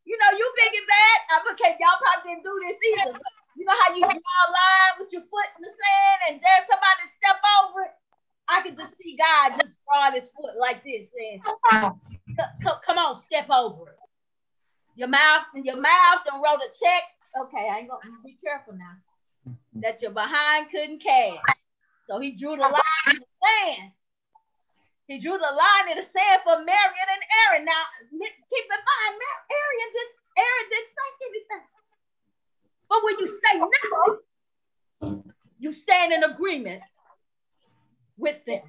You 0.10 0.18
know, 0.18 0.32
you 0.34 0.46
big 0.58 0.74
and 0.74 0.88
bad. 0.90 1.18
I'm 1.38 1.46
okay, 1.54 1.78
y'all 1.78 2.02
probably 2.02 2.34
didn't 2.34 2.46
do 2.48 2.56
this 2.66 2.80
either. 2.98 3.14
But 3.14 3.34
you 3.54 3.66
know 3.66 3.78
how 3.86 3.94
you 3.94 4.02
draw 4.02 4.38
a 4.42 4.50
line 4.50 4.94
with 4.98 5.14
your 5.14 5.22
foot 5.30 5.50
in 5.58 5.62
the 5.62 5.70
sand 5.70 6.20
and 6.30 6.36
there's 6.42 6.66
somebody 6.66 7.06
to 7.06 7.10
step 7.14 7.38
over 7.62 7.86
it? 7.86 7.94
I 8.50 8.62
could 8.64 8.78
just 8.78 8.98
see 8.98 9.18
God 9.20 9.60
just 9.60 9.74
draw 9.86 10.10
his 10.12 10.30
foot 10.32 10.56
like 10.58 10.84
this 10.84 11.12
and 11.14 11.42
"C- 11.44 12.56
c- 12.64 12.82
come 12.86 12.98
on, 12.98 13.16
step 13.16 13.50
over 13.50 13.92
it. 13.92 14.00
Your 14.98 15.08
mouth 15.08 15.46
and 15.54 15.64
your 15.64 15.80
mouth 15.80 16.26
and 16.26 16.42
wrote 16.42 16.58
a 16.58 16.74
check. 16.74 17.04
Okay, 17.46 17.70
I 17.70 17.86
ain't 17.86 17.90
gonna 17.90 18.02
be 18.26 18.36
careful 18.44 18.74
now. 18.74 18.98
That 19.76 20.02
your 20.02 20.10
behind 20.10 20.72
couldn't 20.72 21.04
cash. 21.04 21.38
So 22.10 22.20
he 22.20 22.32
drew 22.32 22.58
the 22.58 22.64
line 22.66 23.08
in 23.14 23.20
the 23.20 23.32
sand. 23.38 23.92
He 25.08 25.20
drew 25.20 25.38
the 25.38 25.54
line 25.54 25.92
in 25.92 25.98
the 25.98 26.04
sand 26.04 26.42
for 26.44 26.58
Marion 26.66 27.08
and 27.14 27.24
Aaron. 27.46 27.66
Now 27.66 27.84
keep 28.10 28.66
in 28.66 28.82
mind, 28.90 29.14
Mar- 29.22 29.46
Aaron 29.54 29.90
didn't 29.94 30.18
Aaron 30.42 30.68
didn't 30.74 30.94
say 30.98 31.10
anything. 31.30 31.66
But 32.90 33.04
when 33.04 33.20
you 33.20 33.28
say 33.28 33.54
nothing, 33.60 35.30
you 35.60 35.72
stand 35.72 36.12
in 36.12 36.24
agreement 36.24 36.82
with 38.18 38.44
them. 38.46 38.64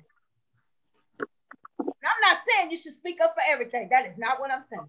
And 1.79 2.05
I'm 2.05 2.21
not 2.21 2.43
saying 2.47 2.71
you 2.71 2.77
should 2.77 2.93
speak 2.93 3.19
up 3.23 3.33
for 3.35 3.43
everything. 3.49 3.89
That 3.91 4.05
is 4.07 4.19
not 4.19 4.41
what 4.41 4.51
I'm 4.51 4.63
saying. 4.63 4.89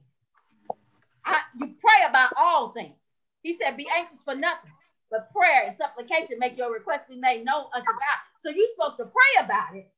I, 1.29 1.41
you 1.59 1.67
pray 1.79 2.09
about 2.09 2.31
all 2.37 2.71
things. 2.71 2.95
He 3.43 3.53
said, 3.53 3.77
Be 3.77 3.87
anxious 3.95 4.19
for 4.25 4.35
nothing, 4.35 4.71
but 5.11 5.31
prayer 5.31 5.67
and 5.67 5.75
supplication 5.75 6.39
make 6.39 6.57
your 6.57 6.73
request 6.73 7.07
be 7.07 7.17
made 7.17 7.45
known 7.45 7.65
unto 7.73 7.85
God. 7.85 8.19
So 8.41 8.49
you're 8.49 8.67
supposed 8.69 8.97
to 8.97 9.05
pray 9.05 9.45
about 9.45 9.75
it. 9.75 9.89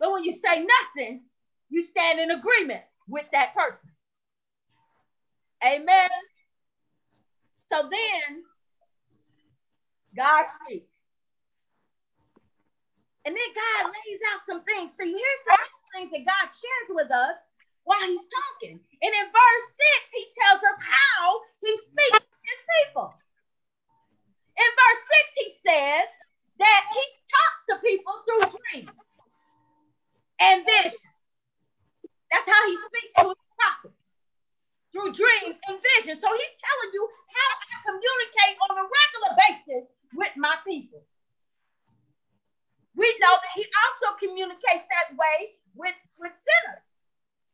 But 0.00 0.12
when 0.12 0.24
you 0.24 0.32
say 0.32 0.66
nothing, 0.66 1.22
you 1.70 1.80
stand 1.80 2.18
in 2.18 2.32
agreement 2.32 2.82
with 3.08 3.26
that 3.32 3.54
person. 3.54 3.90
Amen. 5.64 6.08
So 7.62 7.88
then 7.88 8.42
God 10.16 10.44
speaks. 10.64 10.90
And 13.24 13.34
then 13.34 13.50
God 13.54 13.90
lays 13.90 14.20
out 14.34 14.40
some 14.46 14.64
things. 14.64 14.92
So 14.96 15.04
hear 15.04 15.34
some 15.48 15.58
things 15.94 16.10
that 16.10 16.26
God 16.26 16.50
shares 16.50 16.90
with 16.90 17.10
us 17.10 17.36
while 17.84 18.04
he's 18.08 18.24
talking. 18.26 18.80
And 18.80 19.12
in 19.12 19.26
verse 19.28 19.66
6, 20.00 20.12
he 20.12 20.24
tells 20.34 20.60
us 20.64 20.80
how 20.80 21.40
he 21.60 21.72
speaks 21.76 22.20
to 22.20 22.36
his 22.42 22.60
people. 22.80 23.14
In 24.56 24.70
verse 24.72 25.02
6, 25.28 25.40
he 25.40 25.48
says 25.64 26.08
that 26.58 26.82
he 26.92 27.04
talks 27.28 27.60
to 27.68 27.74
people 27.84 28.14
through 28.24 28.44
dreams 28.56 28.92
and 30.40 30.64
visions. 30.64 31.14
That's 32.32 32.48
how 32.48 32.62
he 32.66 32.76
speaks 32.76 33.12
to 33.20 33.28
his 33.30 33.48
prophets 33.58 34.00
through 34.94 35.10
dreams 35.12 35.58
and 35.66 35.76
visions. 35.98 36.22
So 36.22 36.30
he's 36.30 36.56
telling 36.58 36.90
you 36.94 37.04
how 37.34 37.50
I 37.58 37.76
communicate 37.82 38.56
on 38.70 38.78
a 38.78 38.86
regular 38.86 39.32
basis 39.42 39.92
with 40.14 40.34
my 40.38 40.54
people. 40.62 41.02
We 42.94 43.10
know 43.18 43.34
that 43.34 43.54
he 43.58 43.66
also 43.66 44.14
communicates 44.22 44.86
that 44.86 45.18
way 45.18 45.58
with, 45.74 45.98
with 46.18 46.32
sinners 46.38 46.86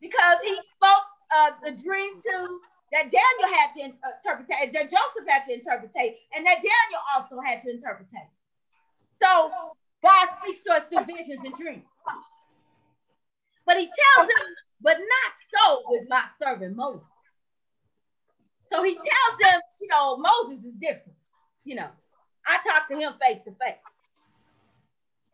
because 0.01 0.39
he 0.43 0.57
spoke 0.73 1.07
uh, 1.37 1.51
the 1.63 1.73
dream 1.73 2.21
to 2.21 2.61
that 2.93 3.13
Daniel 3.13 3.55
had 3.55 3.73
to 3.75 3.81
interpret, 3.85 4.49
that 4.49 4.91
Joseph 4.91 5.29
had 5.29 5.45
to 5.47 5.55
interpret, 5.55 5.93
and 5.95 6.45
that 6.45 6.57
Daniel 6.57 7.03
also 7.15 7.39
had 7.41 7.63
to 7.63 7.71
interpret. 7.71 8.09
So 9.13 9.51
God 10.03 10.29
speaks 10.43 10.63
to 10.65 10.73
us 10.73 10.89
through 10.89 11.05
visions 11.05 11.45
and 11.45 11.55
dreams. 11.55 11.85
But 13.65 13.77
he 13.77 13.87
tells 13.87 14.29
him, 14.29 14.47
but 14.81 14.99
not 14.99 15.33
so 15.37 15.83
with 15.89 16.09
my 16.09 16.25
servant 16.43 16.75
Moses. 16.75 17.07
So 18.65 18.83
he 18.83 18.95
tells 18.95 19.41
him, 19.41 19.61
you 19.81 19.89
know, 19.89 20.17
Moses 20.17 20.65
is 20.65 20.75
different. 20.75 21.19
You 21.65 21.77
know, 21.77 21.89
I 22.47 22.59
talked 22.67 22.91
to 22.91 22.97
him 22.97 23.13
face 23.21 23.43
to 23.43 23.51
face. 23.53 23.77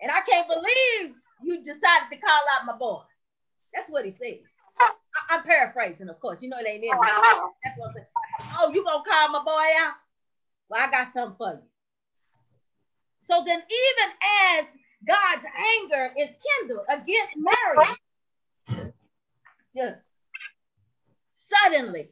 And 0.01 0.11
I 0.11 0.21
can't 0.29 0.49
believe 0.49 1.15
you 1.43 1.63
decided 1.63 2.11
to 2.11 2.17
call 2.19 2.41
out 2.53 2.67
my 2.67 2.77
boy. 2.77 3.03
That's 3.73 3.89
what 3.89 4.05
he 4.05 4.11
said. 4.11 4.41
I, 5.31 5.35
am 5.37 5.43
paraphrasing, 5.43 6.09
of 6.09 6.21
course. 6.21 6.39
You 6.41 6.49
know 6.49 6.59
it 6.59 6.67
ain't 6.69 6.83
in 6.85 6.91
there. 6.91 6.99
That's 7.01 7.79
what 7.79 7.89
I'm 7.89 7.95
saying. 7.95 8.07
Oh, 8.59 8.73
you 8.73 8.85
gonna 8.85 9.05
call 9.07 9.31
my 9.31 9.43
boy 9.45 9.67
out? 9.81 9.95
Well, 10.69 10.87
I 10.87 10.91
got 10.91 11.13
something 11.13 11.37
for 11.37 11.53
you. 11.53 11.63
So 13.23 13.43
then, 13.45 13.59
even 13.59 14.13
as 14.59 14.67
God's 15.07 15.47
anger 15.83 16.13
is 16.19 16.29
kindled 16.61 16.87
against 16.89 17.37
Mary, 17.37 18.93
yeah, 19.75 19.95
suddenly, 21.49 22.09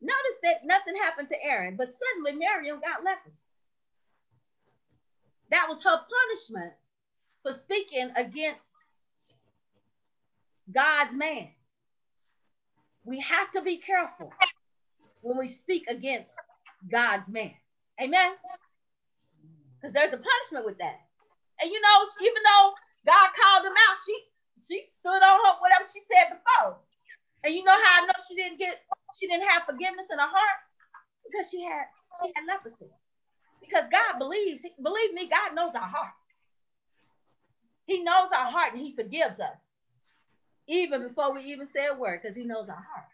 notice 0.00 0.38
that 0.42 0.64
nothing 0.64 0.94
happened 1.02 1.28
to 1.28 1.42
Aaron, 1.42 1.76
but 1.76 1.94
suddenly 1.94 2.32
Miriam 2.38 2.80
got 2.80 3.04
leprosy. 3.04 3.38
That 5.50 5.68
was 5.68 5.82
her 5.84 5.96
punishment 5.96 6.72
for 7.42 7.52
speaking 7.52 8.10
against 8.16 8.73
God's 10.72 11.14
man. 11.14 11.48
We 13.04 13.20
have 13.20 13.52
to 13.52 13.62
be 13.62 13.78
careful 13.78 14.32
when 15.20 15.36
we 15.36 15.48
speak 15.48 15.84
against 15.88 16.32
God's 16.90 17.28
man. 17.28 17.52
Amen. 18.00 18.32
Because 19.76 19.92
there's 19.92 20.12
a 20.12 20.20
punishment 20.20 20.64
with 20.64 20.78
that. 20.78 21.00
And 21.60 21.70
you 21.70 21.80
know, 21.80 21.96
even 22.22 22.42
though 22.42 22.72
God 23.06 23.28
called 23.36 23.66
him 23.66 23.76
out, 23.76 23.96
she 24.06 24.16
she 24.66 24.84
stood 24.88 25.20
on 25.20 25.38
her 25.44 25.60
whatever 25.60 25.84
she 25.84 26.00
said 26.00 26.32
before. 26.32 26.78
And 27.44 27.54
you 27.54 27.62
know 27.62 27.76
how 27.76 28.02
I 28.02 28.06
know 28.06 28.18
she 28.26 28.34
didn't 28.34 28.58
get 28.58 28.80
she 29.18 29.26
didn't 29.26 29.48
have 29.48 29.68
forgiveness 29.68 30.08
in 30.10 30.18
her 30.18 30.26
heart 30.26 30.60
because 31.28 31.50
she 31.50 31.62
had 31.62 31.84
she 32.20 32.32
had 32.34 32.46
leprosy. 32.48 32.88
Because 33.60 33.88
God 33.90 34.18
believes, 34.18 34.64
believe 34.82 35.14
me, 35.14 35.28
God 35.28 35.54
knows 35.54 35.74
our 35.74 35.88
heart. 35.88 36.12
He 37.86 38.02
knows 38.02 38.28
our 38.32 38.50
heart 38.50 38.72
and 38.74 38.80
he 38.82 38.94
forgives 38.94 39.40
us 39.40 39.63
even 40.68 41.02
before 41.02 41.34
we 41.34 41.40
even 41.52 41.66
say 41.66 41.86
a 41.86 41.94
word, 41.94 42.20
because 42.22 42.36
he 42.36 42.44
knows 42.44 42.68
our 42.68 42.74
heart. 42.74 43.08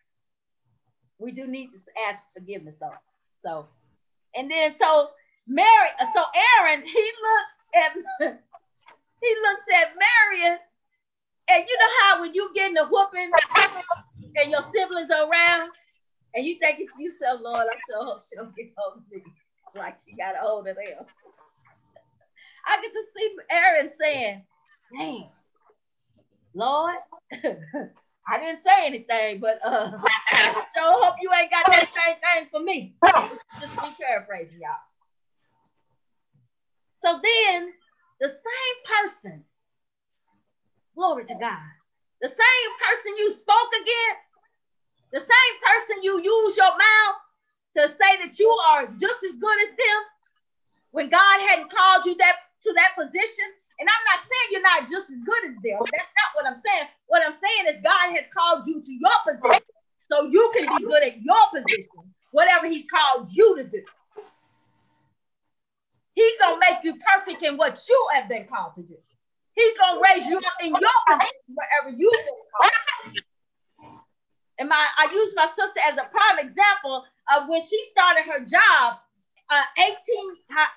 We 1.18 1.32
do 1.32 1.46
need 1.46 1.72
to 1.72 1.78
ask 2.08 2.22
forgiveness 2.32 2.76
though. 2.80 2.94
So, 3.40 3.68
and 4.34 4.50
then 4.50 4.72
so 4.74 5.10
Mary, 5.46 5.88
so 6.14 6.22
Aaron, 6.58 6.82
he 6.86 7.12
looks 7.22 7.58
at 7.74 7.92
he 9.20 9.34
looks 9.42 9.64
at 9.74 9.92
Marion, 9.98 10.58
and 11.48 11.64
you 11.68 11.78
know 11.78 11.92
how 12.02 12.20
when 12.20 12.34
you 12.34 12.50
getting 12.54 12.78
a 12.78 12.86
whooping 12.86 13.30
and 14.36 14.50
your 14.50 14.62
siblings 14.62 15.10
are 15.10 15.28
around, 15.30 15.70
and 16.34 16.46
you 16.46 16.58
think 16.58 16.78
it's 16.80 16.98
yourself, 16.98 17.40
Lord, 17.42 17.66
I 17.70 17.78
sure 17.86 18.04
hope 18.04 18.22
she 18.22 18.36
don't 18.36 18.54
get 18.56 18.72
hold 18.76 18.98
of 18.98 19.10
me 19.10 19.22
like 19.74 19.98
she 20.04 20.16
got 20.16 20.36
a 20.36 20.38
hold 20.38 20.68
of 20.68 20.76
them. 20.76 20.84
I 22.66 22.80
get 22.80 22.92
to 22.92 23.02
see 23.16 23.36
Aaron 23.50 23.90
saying, 23.98 24.44
"Damn, 24.96 25.24
Lord, 26.54 26.96
I 27.32 28.38
didn't 28.38 28.62
say 28.62 28.86
anything, 28.86 29.40
but 29.40 29.58
uh, 29.64 29.90
hope 30.76 31.14
you 31.20 31.30
ain't 31.32 31.50
got 31.50 31.66
that 31.66 31.88
same 31.94 32.16
thing 32.20 32.48
for 32.50 32.60
me. 32.60 32.94
Just 33.60 33.74
be 33.74 33.88
paraphrasing, 34.00 34.60
y'all. 34.60 34.70
So 36.94 37.18
then, 37.22 37.72
the 38.20 38.28
same 38.28 38.76
person, 39.02 39.44
glory 40.94 41.24
to 41.24 41.34
God, 41.34 41.70
the 42.20 42.28
same 42.28 42.70
person 42.84 43.14
you 43.16 43.30
spoke 43.30 43.70
against, 43.72 44.30
the 45.12 45.20
same 45.20 45.54
person 45.66 46.02
you 46.02 46.20
use 46.22 46.56
your 46.56 46.70
mouth 46.70 47.16
to 47.76 47.88
say 47.88 48.16
that 48.24 48.38
you 48.38 48.48
are 48.68 48.86
just 48.86 49.24
as 49.24 49.36
good 49.36 49.62
as 49.62 49.68
them, 49.70 50.00
when 50.90 51.08
God 51.08 51.40
hadn't 51.48 51.70
called 51.70 52.04
you 52.04 52.16
that 52.16 52.36
to 52.64 52.72
that 52.74 52.94
position, 52.98 53.46
and 53.80 53.88
I'm 53.88 54.04
not 54.12 54.20
saying 54.20 54.46
you're 54.52 54.62
not 54.62 54.82
just 54.84 55.10
as 55.10 55.20
good 55.24 55.42
as 55.48 55.56
them. 55.64 55.80
That's 55.80 56.12
not 56.12 56.30
what 56.36 56.44
I'm 56.46 56.60
saying. 56.60 56.86
What 57.08 57.24
I'm 57.24 57.32
saying 57.32 57.64
is 57.72 57.82
God 57.82 58.12
has 58.12 58.28
called 58.28 58.66
you 58.68 58.82
to 58.82 58.92
your 58.92 59.18
position 59.24 59.64
so 60.08 60.28
you 60.28 60.52
can 60.54 60.68
be 60.76 60.84
good 60.84 61.02
at 61.02 61.22
your 61.22 61.44
position, 61.48 62.12
whatever 62.30 62.68
He's 62.68 62.84
called 62.84 63.32
you 63.32 63.56
to 63.56 63.64
do. 63.64 63.82
He's 66.12 66.36
to 66.40 66.58
make 66.60 66.84
you 66.84 66.94
perfect 67.00 67.42
in 67.42 67.56
what 67.56 67.80
you 67.88 68.06
have 68.14 68.28
been 68.28 68.44
called 68.44 68.74
to 68.74 68.82
do. 68.82 68.96
He's 69.54 69.74
to 69.74 70.00
raise 70.04 70.26
you 70.26 70.36
up 70.36 70.60
in 70.60 70.70
your 70.76 70.98
position 71.08 71.48
wherever 71.54 71.96
you've 71.96 72.12
been 72.12 72.42
called. 72.52 72.72
And 74.58 74.68
my, 74.68 74.86
I 74.98 75.08
use 75.14 75.32
my 75.34 75.46
sister 75.46 75.80
as 75.86 75.96
a 75.96 76.04
prime 76.12 76.38
example 76.38 77.04
of 77.34 77.48
when 77.48 77.62
she 77.62 77.82
started 77.90 78.24
her 78.30 78.44
job 78.44 78.98
uh, 79.48 79.62
18, 79.78 79.96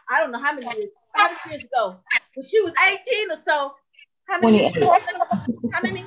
I 0.09 0.19
don't 0.19 0.31
know 0.31 0.39
how 0.39 0.53
many 0.53 0.65
years, 0.77 0.89
many 1.17 1.35
years 1.49 1.63
ago. 1.63 1.99
When 2.35 2.45
she 2.45 2.61
was 2.61 2.73
18 2.85 3.31
or 3.31 3.37
so. 3.43 3.73
How 4.27 4.39
many? 4.39 4.71
How 5.71 5.81
many? 5.83 6.05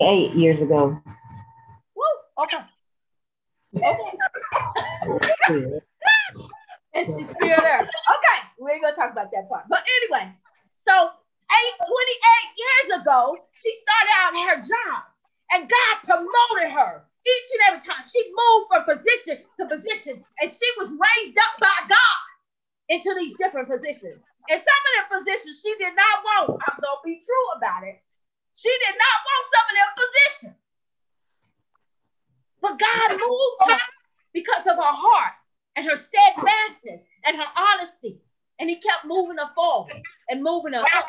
Eight 0.00 0.32
years 0.32 0.62
ago. 0.62 1.00
Woo, 1.96 2.04
okay. 2.44 2.58
Okay. 3.76 4.12
and 6.94 7.06
she's 7.06 7.28
still 7.28 7.60
there. 7.60 7.80
Okay, 7.80 8.38
we 8.60 8.72
ain't 8.72 8.82
gonna 8.82 8.96
talk 8.96 9.12
about 9.12 9.30
that 9.32 9.48
part. 9.48 9.64
But 9.68 9.84
anyway, 10.02 10.32
so 10.76 10.92
eight, 10.92 11.74
28 11.78 11.92
years 12.56 13.00
ago, 13.00 13.36
she 13.60 13.72
started 13.72 14.12
out 14.20 14.34
in 14.34 14.48
her 14.48 14.60
job 14.62 15.02
and 15.52 15.68
God 15.68 15.94
promoted 16.04 16.72
her 16.72 17.04
each 17.26 17.48
and 17.52 17.62
every 17.68 17.80
time. 17.86 18.04
She 18.04 18.22
moved 18.32 18.68
from 18.68 18.84
position 18.84 19.44
to 19.60 19.66
position 19.66 20.24
and 20.40 20.50
she 20.50 20.68
was 20.78 20.88
raised 20.90 21.36
up 21.36 21.60
by 21.60 21.88
God 21.88 22.25
into 22.88 23.14
these 23.18 23.34
different 23.38 23.68
positions. 23.68 24.22
And 24.48 24.60
some 24.62 24.82
of 24.86 24.92
them 24.94 25.18
positions 25.18 25.60
she 25.62 25.74
did 25.78 25.94
not 25.96 26.22
want. 26.22 26.62
I'm 26.68 26.78
gonna 26.78 27.04
be 27.04 27.20
true 27.24 27.48
about 27.56 27.82
it. 27.82 28.00
She 28.54 28.70
did 28.70 28.96
not 28.96 29.18
want 29.26 29.44
some 29.52 29.66
of 29.66 29.74
them 29.76 29.90
positions. 29.96 30.56
But 32.62 32.78
God 32.78 33.10
moved 33.12 33.60
her 33.70 33.78
because 34.32 34.66
of 34.66 34.76
her 34.76 34.96
heart 34.96 35.34
and 35.76 35.86
her 35.86 35.96
steadfastness 35.96 37.02
and 37.24 37.36
her 37.36 37.50
honesty. 37.56 38.20
And 38.58 38.70
he 38.70 38.76
kept 38.76 39.04
moving 39.04 39.36
her 39.36 39.52
forward 39.54 39.92
and 40.30 40.42
moving 40.42 40.72
her 40.72 40.80
up. 40.80 41.08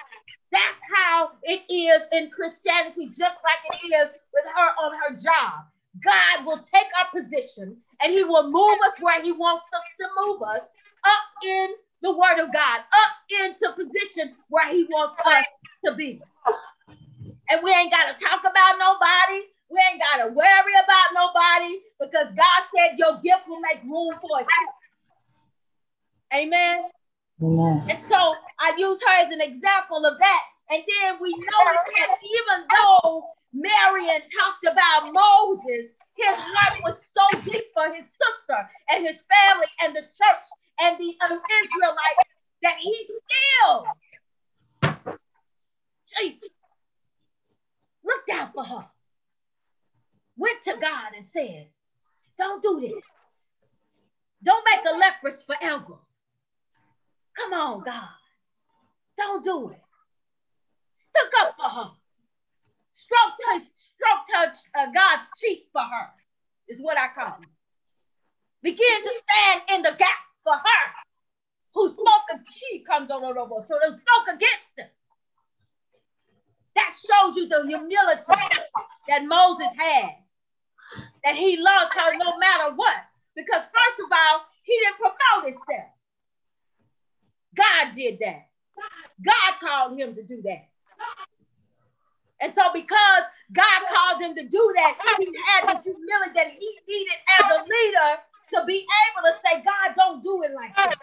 That's 0.52 0.80
how 0.96 1.32
it 1.44 1.62
is 1.72 2.04
in 2.12 2.32
Christianity, 2.32 3.08
just 3.08 3.38
like 3.44 3.82
it 3.82 3.88
is 3.88 4.10
with 4.34 4.46
her 4.46 4.70
on 4.84 4.94
her 5.04 5.16
job. 5.16 5.66
God 6.04 6.46
will 6.46 6.60
take 6.60 6.88
our 7.00 7.10
position 7.12 7.78
and 8.02 8.14
he 8.14 8.24
will 8.24 8.52
move 8.52 8.78
us 8.86 9.00
where 9.00 9.22
he 9.22 9.32
wants 9.32 9.66
us 9.74 9.84
to 10.00 10.08
move 10.26 10.42
us 10.42 10.62
up 11.04 11.46
in 11.46 11.70
the 12.02 12.12
word 12.12 12.40
of 12.40 12.54
God 12.54 12.80
up 12.80 13.12
into 13.30 13.74
position 13.76 14.36
where 14.50 14.70
he 14.72 14.86
wants 14.86 15.18
us 15.26 15.46
to 15.86 15.96
be. 15.96 16.22
And 17.50 17.62
we 17.64 17.72
ain't 17.72 17.92
got 17.92 18.18
to 18.18 18.26
talk 18.26 18.42
about 18.42 18.76
nobody. 18.80 19.48
We 19.70 19.80
ain't 19.92 20.02
got 20.02 20.24
to 20.24 20.32
worry 20.32 20.74
about 20.84 21.08
nobody 21.14 21.80
because 22.00 22.28
God 22.36 22.62
said 22.76 22.98
your 22.98 23.20
gift 23.22 23.48
will 23.48 23.60
make 23.62 23.84
room 23.84 24.12
for 24.22 24.40
itself. 24.40 24.76
Amen. 26.34 26.90
Amen. 27.42 27.86
And 27.90 28.00
so 28.00 28.34
I 28.60 28.76
use 28.78 29.00
her 29.02 29.22
as 29.22 29.32
an 29.32 29.42
example 29.42 30.06
of 30.06 30.18
that. 30.20 30.42
And 30.70 30.84
then 30.84 31.18
we 31.22 31.32
notice 31.32 31.88
that 32.00 32.18
even 32.24 32.68
though 32.70 33.28
Marion 33.54 34.22
talked 34.38 34.66
about 34.66 35.14
Moses, 35.14 35.88
his 36.16 36.36
heart 36.36 36.80
was 36.84 37.06
so 37.06 37.24
deep 37.46 37.66
for 37.74 37.94
his 37.94 38.06
sister 38.06 38.70
and 38.90 39.06
his 39.06 39.24
family 39.24 39.68
and 39.84 39.96
the 39.96 40.02
church 40.02 40.48
and 40.80 40.98
the 40.98 41.16
Israelites 41.64 42.30
that 42.64 42.78
he 42.80 43.06
still, 43.06 43.86
Jesus, 46.18 46.50
looked 48.04 48.30
out 48.32 48.54
for 48.54 48.64
her, 48.64 48.86
went 50.38 50.62
to 50.64 50.78
God 50.80 51.14
and 51.18 51.28
said, 51.28 51.68
Don't 52.38 52.62
do 52.62 52.80
this. 52.80 53.04
Don't 54.44 54.66
make 54.66 54.86
a 54.86 54.98
leprous 54.98 55.44
forever. 55.44 55.96
Come 57.36 57.54
on, 57.54 57.84
God. 57.84 58.10
Don't 59.18 59.44
do 59.44 59.70
it. 59.70 59.82
Stuck 60.92 61.42
up 61.42 61.56
for 61.58 61.70
her. 61.70 61.92
Stroke, 62.94 63.64
stroke 63.96 64.26
touch 64.32 64.58
uh, 64.78 64.92
God's 64.94 65.30
cheek 65.40 65.68
for 65.72 65.82
her. 65.82 66.10
is 66.68 66.80
what 66.82 66.98
I 66.98 67.08
call 67.14 67.38
you. 67.40 67.48
Begin 68.64 69.04
to 69.04 69.12
stand 69.22 69.62
in 69.70 69.82
the 69.84 69.98
gap 69.98 70.27
for 70.48 70.56
her 70.56 70.86
who 71.74 71.90
spoke, 71.90 72.40
she 72.50 72.80
comes 72.80 73.12
on 73.12 73.24
over, 73.24 73.66
so 73.68 73.78
they 73.84 73.92
spoke 73.92 74.28
against 74.36 74.72
him. 74.78 74.88
That 76.76 76.92
shows 76.94 77.36
you 77.36 77.48
the 77.50 77.68
humility 77.68 78.34
that 79.10 79.26
Moses 79.26 79.76
had, 79.78 80.12
that 81.26 81.36
he 81.36 81.58
loved 81.58 81.94
her 81.94 82.14
no 82.16 82.38
matter 82.38 82.76
what. 82.76 82.96
Because, 83.36 83.64
first 83.64 84.00
of 84.00 84.10
all, 84.12 84.42
he 84.64 84.80
didn't 84.80 84.98
promote 84.98 85.52
himself. 85.52 85.92
God 87.56 87.94
did 87.94 88.20
that. 88.20 88.48
God 89.24 89.60
called 89.60 90.00
him 90.00 90.16
to 90.16 90.24
do 90.24 90.42
that. 90.44 90.70
And 92.40 92.54
so, 92.54 92.62
because 92.74 93.24
God 93.52 93.82
called 93.90 94.22
him 94.22 94.36
to 94.36 94.48
do 94.48 94.74
that, 94.76 95.18
he 95.20 95.28
had 95.48 95.68
the 95.70 95.82
humility 95.82 96.32
that 96.36 96.52
he 96.52 96.80
needed 96.88 97.18
as 97.40 97.58
a 97.58 97.64
leader 97.64 98.22
to 98.54 98.64
be 98.66 98.86
able 98.86 99.24
to 99.28 99.34
say, 99.44 99.64
God, 99.64 99.96
don't 99.96 100.24
do 100.24 100.44
it 100.44 100.52
like 100.54 100.76
that. 100.76 100.96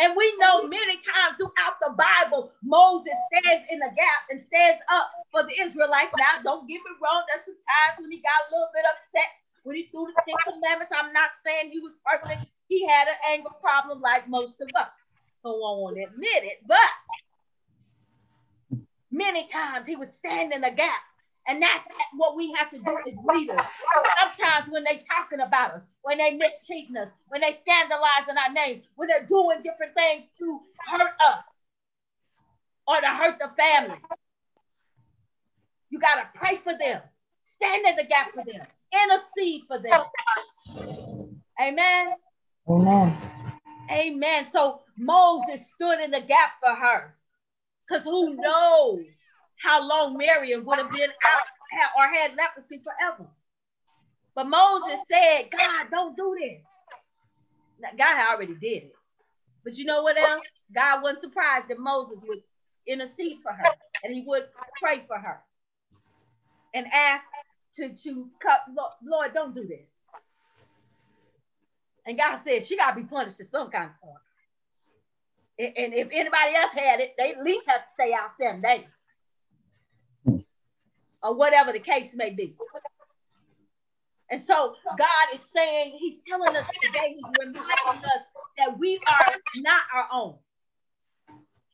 And 0.00 0.14
we 0.16 0.36
know 0.38 0.66
many 0.68 0.94
times 1.02 1.34
throughout 1.36 1.82
the 1.82 1.90
Bible, 1.98 2.52
Moses 2.62 3.14
stands 3.34 3.66
in 3.70 3.80
the 3.80 3.90
gap 3.96 4.20
and 4.30 4.44
stands 4.46 4.80
up 4.92 5.10
for 5.32 5.42
the 5.42 5.58
Israelites. 5.60 6.12
Now, 6.16 6.38
don't 6.44 6.68
get 6.68 6.78
me 6.78 6.92
wrong, 7.02 7.24
there's 7.26 7.44
some 7.44 7.58
times 7.58 7.98
when 8.00 8.10
he 8.10 8.22
got 8.22 8.46
a 8.46 8.54
little 8.54 8.70
bit 8.72 8.84
upset 8.86 9.30
when 9.64 9.74
he 9.74 9.88
threw 9.90 10.06
the 10.06 10.22
Ten 10.22 10.54
Commandments. 10.54 10.92
I'm 10.94 11.12
not 11.12 11.30
saying 11.34 11.70
he 11.72 11.80
was 11.80 11.98
perfect. 12.06 12.46
He 12.68 12.86
had 12.86 13.08
an 13.08 13.18
anger 13.28 13.50
problem 13.60 14.00
like 14.00 14.28
most 14.28 14.60
of 14.60 14.68
us. 14.78 15.10
Don't 15.42 15.58
want 15.58 15.96
to 15.96 16.02
admit 16.04 16.44
it, 16.44 16.58
but 16.66 16.78
many 19.10 19.46
times 19.46 19.86
he 19.86 19.96
would 19.96 20.12
stand 20.12 20.52
in 20.52 20.60
the 20.60 20.70
gap 20.70 21.02
and 21.48 21.62
that's 21.62 21.82
what 22.14 22.36
we 22.36 22.52
have 22.52 22.70
to 22.70 22.78
do 22.78 22.98
as 23.06 23.14
leaders. 23.34 23.60
Sometimes 24.18 24.68
when 24.68 24.84
they're 24.84 25.00
talking 25.08 25.40
about 25.40 25.72
us, 25.72 25.86
when 26.02 26.18
they 26.18 26.32
mistreating 26.32 26.96
us, 26.96 27.08
when 27.28 27.40
they 27.40 27.52
scandalizing 27.52 28.36
our 28.36 28.52
names, 28.52 28.80
when 28.96 29.08
they're 29.08 29.26
doing 29.26 29.62
different 29.62 29.94
things 29.94 30.28
to 30.38 30.60
hurt 30.90 31.12
us 31.26 31.44
or 32.86 33.00
to 33.00 33.08
hurt 33.08 33.38
the 33.38 33.50
family, 33.56 33.98
you 35.90 35.98
got 35.98 36.16
to 36.16 36.38
pray 36.38 36.56
for 36.56 36.76
them, 36.78 37.00
stand 37.44 37.86
in 37.86 37.96
the 37.96 38.04
gap 38.04 38.32
for 38.34 38.44
them, 38.44 38.66
intercede 38.92 39.62
for 39.66 39.78
them. 39.78 40.04
Amen. 41.60 42.14
Amen. 42.68 43.16
Amen. 43.90 44.44
So 44.44 44.82
Moses 44.98 45.66
stood 45.70 46.00
in 46.00 46.10
the 46.10 46.20
gap 46.20 46.52
for 46.60 46.74
her. 46.74 47.14
Because 47.88 48.04
who 48.04 48.36
knows 48.36 49.06
how 49.58 49.86
long 49.86 50.16
Miriam 50.16 50.64
would 50.64 50.78
have 50.78 50.90
been 50.90 51.10
out 51.10 51.42
or 51.96 52.06
had 52.14 52.36
leprosy 52.36 52.82
forever. 52.82 53.28
But 54.34 54.48
Moses 54.48 54.98
said, 55.10 55.50
God, 55.50 55.86
don't 55.90 56.16
do 56.16 56.36
this. 56.40 56.62
Now, 57.80 57.88
God 57.96 58.34
already 58.34 58.54
did 58.54 58.84
it. 58.84 58.94
But 59.64 59.76
you 59.76 59.84
know 59.84 60.02
what 60.02 60.16
else? 60.16 60.42
God 60.74 61.02
wasn't 61.02 61.20
surprised 61.20 61.68
that 61.68 61.78
Moses 61.78 62.20
would 62.26 62.42
intercede 62.86 63.38
for 63.42 63.52
her 63.52 63.64
and 64.04 64.14
he 64.14 64.22
would 64.26 64.44
pray 64.80 65.02
for 65.06 65.18
her 65.18 65.40
and 66.74 66.86
ask 66.92 67.24
to, 67.76 67.90
to 67.90 68.28
cut, 68.40 68.60
Lord, 69.04 69.34
don't 69.34 69.54
do 69.54 69.66
this. 69.66 69.86
And 72.06 72.16
God 72.16 72.38
said 72.44 72.66
she 72.66 72.76
got 72.76 72.90
to 72.92 72.96
be 72.96 73.06
punished 73.06 73.40
in 73.40 73.50
some 73.50 73.70
kind 73.70 73.90
of 73.90 73.96
form. 74.00 74.16
And 75.58 75.92
if 75.92 76.08
anybody 76.12 76.54
else 76.54 76.72
had 76.72 77.00
it, 77.00 77.14
they 77.18 77.32
at 77.32 77.42
least 77.42 77.66
have 77.66 77.84
to 77.84 77.92
stay 77.94 78.14
out 78.14 78.30
seven 78.38 78.62
days 78.62 78.86
or 81.28 81.34
whatever 81.34 81.72
the 81.72 81.78
case 81.78 82.12
may 82.14 82.30
be. 82.30 82.54
And 84.30 84.40
so 84.40 84.74
God 84.98 85.34
is 85.34 85.40
saying, 85.40 85.96
He's 85.98 86.18
telling 86.26 86.56
us 86.56 86.64
today, 86.82 87.14
He's 87.14 87.32
reminding 87.38 88.04
us 88.04 88.22
that 88.56 88.78
we 88.78 88.98
are 89.08 89.34
not 89.56 89.82
our 89.94 90.06
own. 90.12 90.34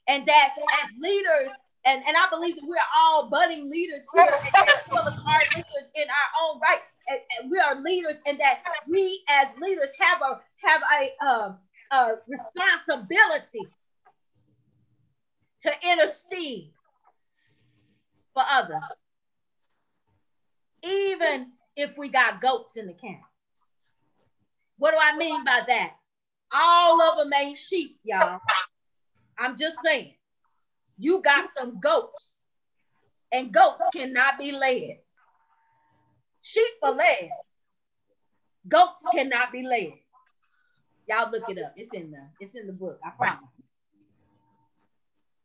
And 0.09 0.27
that 0.27 0.51
as 0.83 0.91
leaders, 1.01 1.53
and, 1.85 2.03
and 2.07 2.17
I 2.17 2.29
believe 2.31 2.57
that 2.57 2.65
we're 2.65 2.77
all 2.97 3.29
budding 3.29 3.71
leaders 3.71 4.07
here, 4.15 4.29
and 4.57 4.69
well 4.93 5.05
leaders 5.05 5.91
in 5.95 6.05
our 6.05 6.31
own 6.45 6.61
right. 6.61 6.79
And, 7.09 7.21
and, 7.39 7.51
we 7.51 7.59
are 7.59 7.81
leaders, 7.81 8.17
and 8.27 8.39
that 8.41 8.63
we 8.89 9.23
as 9.29 9.49
leaders 9.61 9.91
have 9.99 10.21
a 10.23 10.41
have 10.67 10.83
a, 11.01 11.27
uh, 11.27 11.53
a 11.91 12.13
responsibility 12.27 13.69
to 15.63 15.73
intercede 15.83 16.71
for 18.33 18.43
others 18.51 18.83
even 20.85 21.53
if 21.77 21.97
we 21.97 22.11
got 22.11 22.41
goats 22.41 22.77
in 22.77 22.87
the 22.87 22.93
camp. 22.93 23.23
What 24.79 24.93
do 24.93 24.99
I 25.01 25.17
mean 25.17 25.45
by 25.45 25.63
that? 25.67 25.93
All 26.53 27.01
of 27.03 27.19
them 27.19 27.33
ain't 27.33 27.57
sheep, 27.57 27.99
y'all. 28.05 28.41
I'm 29.39 29.57
just 29.57 29.77
saying. 29.83 30.15
You 30.99 31.23
got 31.23 31.51
some 31.57 31.81
goats, 31.81 32.39
and 33.33 33.53
goats 33.53 33.83
cannot 33.93 34.39
be 34.39 34.53
led. 34.53 34.99
Sheep 36.43 36.73
are 36.83 36.93
led. 36.93 37.31
Goats 38.69 39.05
cannot 39.13 39.51
be 39.51 39.67
led. 39.67 39.95
Y'all 41.09 41.31
look 41.31 41.49
it 41.49 41.59
up. 41.59 41.75
It's 41.77 41.93
in 41.93 42.11
the 42.13 42.21
it's 42.41 42.55
in 42.55 42.67
the 42.67 42.73
book. 42.73 42.99
I 43.05 43.11
promise. 43.11 43.49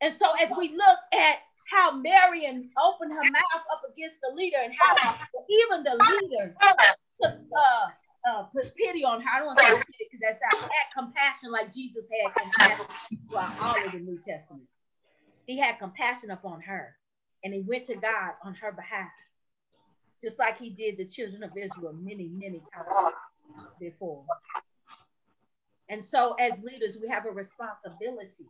And 0.02 0.14
so 0.14 0.28
as 0.42 0.52
we 0.58 0.70
look 0.70 1.00
at 1.14 1.38
how 1.70 1.96
Marion 1.96 2.70
opened 2.82 3.14
her 3.14 3.24
mouth 3.24 3.66
up 3.72 3.82
against 3.94 4.18
the 4.22 4.36
leader 4.36 4.58
and 4.64 4.74
how 4.80 5.16
even 5.50 5.84
the 5.84 5.98
leader 6.12 6.56
took 7.22 7.32
uh, 7.32 8.30
uh, 8.30 8.44
put 8.44 8.76
pity 8.76 9.04
on 9.04 9.22
her. 9.22 9.30
I 9.34 9.38
don't 9.40 9.48
want 9.48 9.60
to 9.60 9.66
say 9.66 9.72
pity 9.72 10.10
because 10.12 10.20
that's 10.22 10.42
not 10.42 10.72
had 10.72 10.94
compassion 10.94 11.52
like 11.52 11.74
Jesus 11.74 12.06
had 12.10 12.34
compassion 12.34 12.86
throughout 13.30 13.62
all 13.62 13.86
of 13.86 13.92
the 13.92 14.00
New 14.00 14.18
Testament. 14.18 14.68
He 15.46 15.58
had 15.58 15.80
compassion 15.80 16.32
upon 16.32 16.62
her 16.62 16.96
and 17.44 17.54
he 17.54 17.62
went 17.62 17.86
to 17.86 17.96
God 17.96 18.34
on 18.44 18.54
her 18.56 18.72
behalf, 18.72 19.10
just 20.22 20.38
like 20.40 20.58
he 20.58 20.70
did 20.70 20.98
the 20.98 21.06
children 21.06 21.44
of 21.44 21.52
Israel 21.56 21.94
many, 21.94 22.28
many 22.28 22.62
times 22.74 23.14
before. 23.80 24.24
And 25.90 26.04
so, 26.04 26.34
as 26.34 26.52
leaders, 26.62 26.98
we 27.02 27.08
have 27.08 27.26
a 27.26 27.32
responsibility 27.32 28.46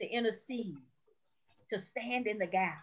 to 0.00 0.08
intercede 0.08 0.78
to 1.70 1.78
stand 1.78 2.26
in 2.26 2.38
the 2.38 2.46
gap, 2.46 2.82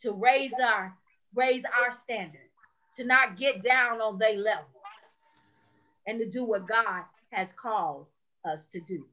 to 0.00 0.12
raise 0.12 0.52
our 0.62 0.96
raise 1.34 1.64
our 1.64 1.90
standard, 1.90 2.48
to 2.96 3.04
not 3.04 3.36
get 3.36 3.62
down 3.62 4.00
on 4.00 4.18
their 4.18 4.36
level, 4.36 4.64
and 6.06 6.18
to 6.18 6.28
do 6.28 6.44
what 6.44 6.68
God 6.68 7.02
has 7.32 7.52
called 7.52 8.06
us 8.44 8.66
to 8.72 8.80
do. 8.80 9.04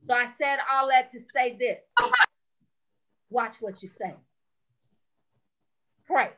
So 0.00 0.14
I 0.14 0.26
said 0.26 0.58
all 0.72 0.88
that 0.88 1.10
to 1.12 1.20
say 1.34 1.56
this. 1.58 1.84
Watch 3.30 3.54
what 3.60 3.82
you 3.82 3.88
say. 3.88 4.14
Pray. 6.06 6.30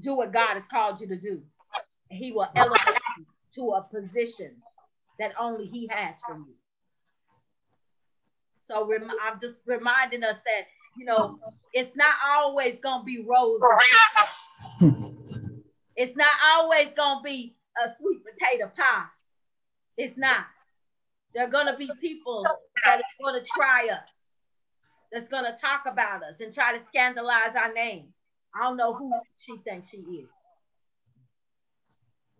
Do 0.00 0.14
what 0.16 0.32
God 0.32 0.54
has 0.54 0.64
called 0.64 1.00
you 1.00 1.06
to 1.08 1.16
do. 1.16 1.42
He 2.08 2.32
will 2.32 2.48
elevate 2.56 3.00
you 3.18 3.26
to 3.54 3.70
a 3.72 3.82
position 3.82 4.56
that 5.18 5.32
only 5.38 5.66
he 5.66 5.88
has 5.90 6.16
for 6.26 6.36
you. 6.36 6.54
So 8.66 8.84
rem- 8.84 9.10
I'm 9.22 9.40
just 9.40 9.56
reminding 9.64 10.24
us 10.24 10.36
that, 10.44 10.66
you 10.96 11.04
know, 11.04 11.38
it's 11.72 11.94
not 11.96 12.12
always 12.28 12.80
going 12.80 13.00
to 13.00 13.04
be 13.04 13.24
roses. 13.24 13.62
it's 15.96 16.16
not 16.16 16.30
always 16.52 16.92
going 16.94 17.18
to 17.18 17.22
be 17.24 17.54
a 17.84 17.94
sweet 17.96 18.22
potato 18.24 18.70
pie. 18.76 19.04
It's 19.96 20.16
not. 20.18 20.46
There 21.32 21.44
are 21.44 21.50
going 21.50 21.66
to 21.66 21.76
be 21.76 21.88
people 22.00 22.44
that 22.84 22.98
are 22.98 23.02
going 23.22 23.40
to 23.40 23.46
try 23.56 23.88
us, 23.92 24.08
that's 25.12 25.28
going 25.28 25.44
to 25.44 25.56
talk 25.60 25.82
about 25.86 26.22
us 26.24 26.40
and 26.40 26.52
try 26.52 26.76
to 26.76 26.84
scandalize 26.86 27.54
our 27.54 27.72
name. 27.72 28.06
I 28.54 28.64
don't 28.64 28.76
know 28.76 28.94
who 28.94 29.12
she 29.38 29.58
thinks 29.58 29.90
she 29.90 29.98
is. 29.98 30.28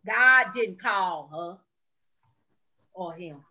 God 0.06 0.46
didn't 0.54 0.80
call 0.80 1.28
her 1.32 1.58
or 2.94 3.14
him. 3.14 3.44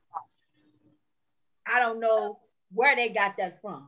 I 1.68 1.80
don't 1.80 2.00
know 2.00 2.40
where 2.76 2.96
they 2.96 3.10
got 3.10 3.38
that 3.38 3.62
from. 3.62 3.88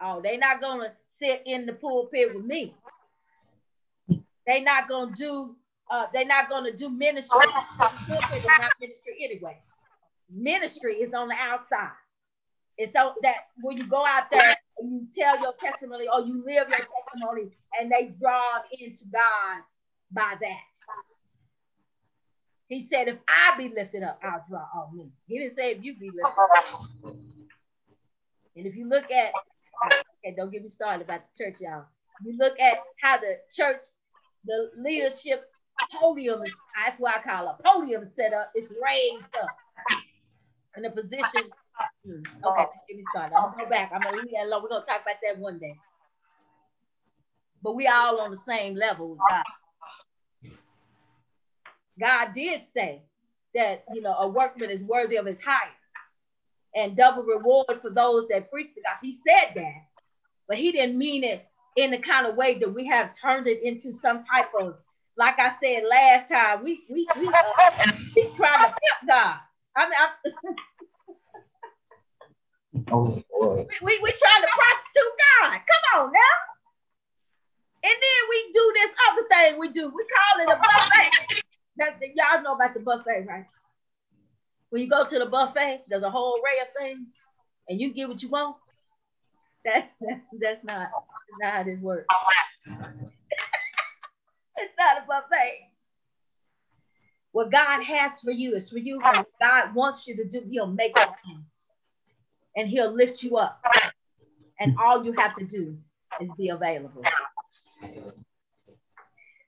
Oh, 0.00 0.20
they 0.22 0.36
not 0.36 0.60
gonna 0.60 0.92
sit 1.18 1.42
in 1.46 1.66
the 1.66 1.72
pulpit 1.72 2.34
with 2.34 2.44
me. 2.44 2.74
They 4.46 4.60
not 4.60 4.88
gonna 4.88 5.14
do. 5.14 5.56
Uh, 5.90 6.06
they 6.12 6.24
not 6.24 6.48
gonna 6.48 6.72
do 6.72 6.88
ministry. 6.88 7.40
pulpit 8.06 8.38
is 8.38 8.44
not 8.58 8.72
ministry 8.80 9.14
anyway. 9.22 9.58
Ministry 10.30 10.94
is 10.94 11.12
on 11.12 11.28
the 11.28 11.34
outside. 11.38 11.90
It's 12.78 12.92
so 12.92 13.14
that 13.22 13.36
when 13.60 13.76
you 13.78 13.86
go 13.86 14.04
out 14.06 14.30
there 14.30 14.54
and 14.78 14.92
you 14.92 15.06
tell 15.16 15.40
your 15.40 15.54
testimony 15.60 16.06
or 16.12 16.20
you 16.20 16.44
live 16.44 16.68
your 16.68 16.78
testimony, 16.78 17.50
and 17.80 17.90
they 17.90 18.14
draw 18.20 18.42
into 18.78 19.04
God 19.06 19.62
by 20.12 20.34
that. 20.40 21.15
He 22.68 22.82
said, 22.82 23.08
if 23.08 23.16
I 23.28 23.56
be 23.56 23.68
lifted 23.68 24.02
up, 24.02 24.20
I'll 24.22 24.44
draw 24.48 24.64
all 24.74 24.90
men. 24.92 25.12
He 25.28 25.38
didn't 25.38 25.54
say 25.54 25.70
if 25.70 25.84
you 25.84 25.96
be 25.96 26.10
lifted 26.10 26.40
up. 26.56 26.86
And 28.56 28.66
if 28.66 28.74
you 28.74 28.88
look 28.88 29.10
at, 29.10 29.32
okay, 30.24 30.34
don't 30.36 30.50
get 30.50 30.62
me 30.62 30.68
started 30.68 31.04
about 31.04 31.22
the 31.24 31.44
church, 31.44 31.56
y'all. 31.60 31.84
You 32.24 32.36
look 32.38 32.58
at 32.58 32.78
how 33.02 33.18
the 33.18 33.38
church, 33.54 33.82
the 34.44 34.70
leadership 34.78 35.44
podium 35.92 36.42
is, 36.42 36.54
that's 36.76 36.98
what 36.98 37.14
I 37.14 37.22
call 37.22 37.46
a 37.48 37.58
podium 37.62 38.08
set 38.16 38.32
up, 38.32 38.50
it's 38.54 38.72
raised 38.82 39.36
up 39.40 39.50
in 40.76 40.84
a 40.86 40.90
position. 40.90 41.50
Hmm, 42.04 42.22
okay, 42.44 42.64
get 42.88 42.96
me 42.96 43.04
started. 43.10 43.34
I'm 43.36 43.50
gonna 43.50 43.64
go 43.64 43.70
back. 43.70 43.92
I'm 43.94 44.00
gonna 44.00 44.16
leave 44.16 44.30
that 44.32 44.46
alone. 44.46 44.62
We're 44.62 44.70
gonna 44.70 44.84
talk 44.84 45.02
about 45.02 45.16
that 45.22 45.38
one 45.38 45.58
day. 45.58 45.74
But 47.62 47.74
we 47.74 47.86
all 47.86 48.20
on 48.20 48.30
the 48.30 48.36
same 48.36 48.74
level 48.74 49.10
with 49.10 49.18
God. 49.18 49.44
God 51.98 52.34
did 52.34 52.64
say 52.64 53.02
that 53.54 53.84
you 53.92 54.02
know 54.02 54.14
a 54.14 54.28
workman 54.28 54.70
is 54.70 54.82
worthy 54.82 55.16
of 55.16 55.26
his 55.26 55.40
hire 55.40 55.70
and 56.74 56.96
double 56.96 57.22
reward 57.22 57.80
for 57.80 57.90
those 57.90 58.28
that 58.28 58.50
preach 58.50 58.74
the 58.74 58.82
gospel. 58.82 59.08
He 59.08 59.16
said 59.26 59.54
that, 59.54 59.86
but 60.46 60.58
he 60.58 60.72
didn't 60.72 60.98
mean 60.98 61.24
it 61.24 61.46
in 61.76 61.90
the 61.90 61.98
kind 61.98 62.26
of 62.26 62.36
way 62.36 62.58
that 62.58 62.72
we 62.72 62.86
have 62.86 63.14
turned 63.14 63.46
it 63.46 63.62
into 63.62 63.92
some 63.92 64.24
type 64.24 64.50
of, 64.60 64.76
like 65.16 65.38
I 65.38 65.50
said 65.60 65.84
last 65.88 66.28
time, 66.28 66.62
we 66.62 66.84
we 66.90 67.06
we, 67.18 67.28
uh, 67.28 67.32
we 68.14 68.30
trying 68.36 68.58
to 68.58 68.64
pimp 68.64 69.08
God. 69.08 69.36
I 69.76 69.88
mean, 69.88 69.98
I'm, 70.00 70.54
oh, 72.92 73.22
boy. 73.30 73.56
We, 73.56 73.76
we, 73.82 73.98
we 74.02 74.12
trying 74.12 74.42
to 74.42 74.48
prostitute 74.48 75.14
God. 75.40 75.52
Come 75.52 76.00
on 76.00 76.12
now. 76.12 76.36
And 77.84 77.92
then 77.92 78.20
we 78.30 78.52
do 78.52 78.72
this 78.74 78.90
other 79.10 79.28
thing 79.30 79.60
we 79.60 79.68
do. 79.68 79.92
We 79.94 80.04
call 80.06 80.40
it 80.40 80.50
a 80.50 80.56
buffet. 80.56 81.42
That, 81.78 82.00
y'all 82.14 82.42
know 82.42 82.54
about 82.54 82.74
the 82.74 82.80
buffet, 82.80 83.26
right? 83.26 83.46
When 84.70 84.82
you 84.82 84.88
go 84.88 85.06
to 85.06 85.18
the 85.18 85.26
buffet, 85.26 85.84
there's 85.88 86.02
a 86.02 86.10
whole 86.10 86.40
array 86.42 86.60
of 86.60 86.68
things, 86.78 87.08
and 87.68 87.80
you 87.80 87.92
get 87.92 88.08
what 88.08 88.22
you 88.22 88.28
want. 88.28 88.56
That, 89.64 89.90
that 90.00 90.22
that's 90.40 90.64
not 90.64 90.90
that's 90.90 91.40
not 91.40 91.52
how 91.52 91.62
this 91.64 91.80
works. 91.80 92.06
it's 94.56 94.74
not 94.78 94.98
a 94.98 95.06
buffet. 95.06 95.70
What 97.32 97.50
God 97.50 97.82
has 97.82 98.20
for 98.20 98.30
you 98.30 98.54
is 98.54 98.70
for 98.70 98.78
you. 98.78 98.98
What 99.00 99.26
God 99.42 99.74
wants 99.74 100.06
you 100.06 100.16
to 100.16 100.24
do, 100.24 100.42
He'll 100.48 100.66
make 100.66 100.96
it 100.96 101.08
and 102.56 102.68
He'll 102.68 102.90
lift 102.90 103.22
you 103.22 103.36
up. 103.36 103.62
And 104.58 104.74
all 104.82 105.04
you 105.04 105.12
have 105.12 105.34
to 105.34 105.44
do 105.44 105.76
is 106.20 106.30
be 106.38 106.48
available. 106.48 107.04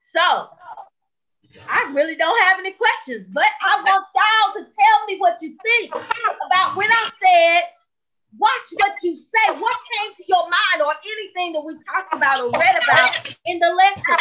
So 0.01 0.49
I 1.67 1.91
really 1.93 2.17
don't 2.17 2.41
have 2.45 2.59
any 2.59 2.73
questions, 2.73 3.27
but 3.33 3.45
I 3.63 3.83
want 3.85 4.07
y'all 4.15 4.63
to 4.63 4.71
tell 4.71 5.07
me 5.07 5.19
what 5.19 5.39
you 5.41 5.57
think 5.63 5.95
about 6.47 6.77
when 6.77 6.91
I 6.91 7.11
said, 7.21 7.63
watch 8.39 8.51
what 8.75 8.93
you 9.03 9.17
say. 9.17 9.53
What 9.59 9.77
came 9.99 10.15
to 10.15 10.25
your 10.29 10.43
mind 10.43 10.83
or 10.85 10.93
anything 11.05 11.53
that 11.55 11.61
we 11.61 11.75
talked 11.85 12.15
about 12.15 12.41
or 12.41 12.51
read 12.51 12.77
about 12.83 13.35
in 13.47 13.59
the 13.59 13.69
lesson? 13.69 14.17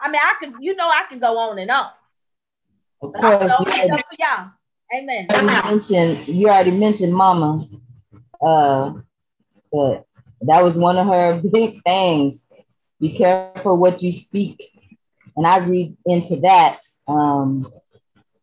I 0.00 0.10
mean, 0.10 0.20
I 0.22 0.34
can, 0.40 0.54
you 0.60 0.74
know, 0.76 0.88
I 0.88 1.04
can 1.08 1.20
go 1.20 1.38
on 1.38 1.58
and 1.58 1.70
on. 1.70 1.90
Of 3.02 3.12
course, 3.12 3.54
you 3.60 3.66
already, 3.66 3.88
for 3.88 4.16
y'all. 4.18 4.50
Amen. 4.94 5.26
You 5.30 5.42
mentioned, 5.42 6.28
you 6.28 6.48
already 6.48 6.70
mentioned 6.70 7.14
Mama, 7.14 7.66
uh, 8.44 8.92
but 9.72 10.06
that 10.42 10.62
was 10.62 10.76
one 10.76 10.98
of 10.98 11.06
her 11.06 11.40
big 11.50 11.82
things 11.84 12.51
be 13.02 13.10
careful 13.10 13.78
what 13.78 14.00
you 14.00 14.12
speak. 14.12 14.62
And 15.36 15.44
I 15.44 15.58
read 15.58 15.96
into 16.06 16.36
that 16.42 16.80
um, 17.08 17.70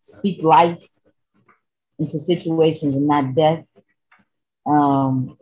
speak 0.02 0.43
life 0.43 0.86
into 1.98 2.19
situations 2.19 2.98
and 2.98 3.08
not 3.08 3.34
death. 3.36 3.65
Um, 4.65 5.38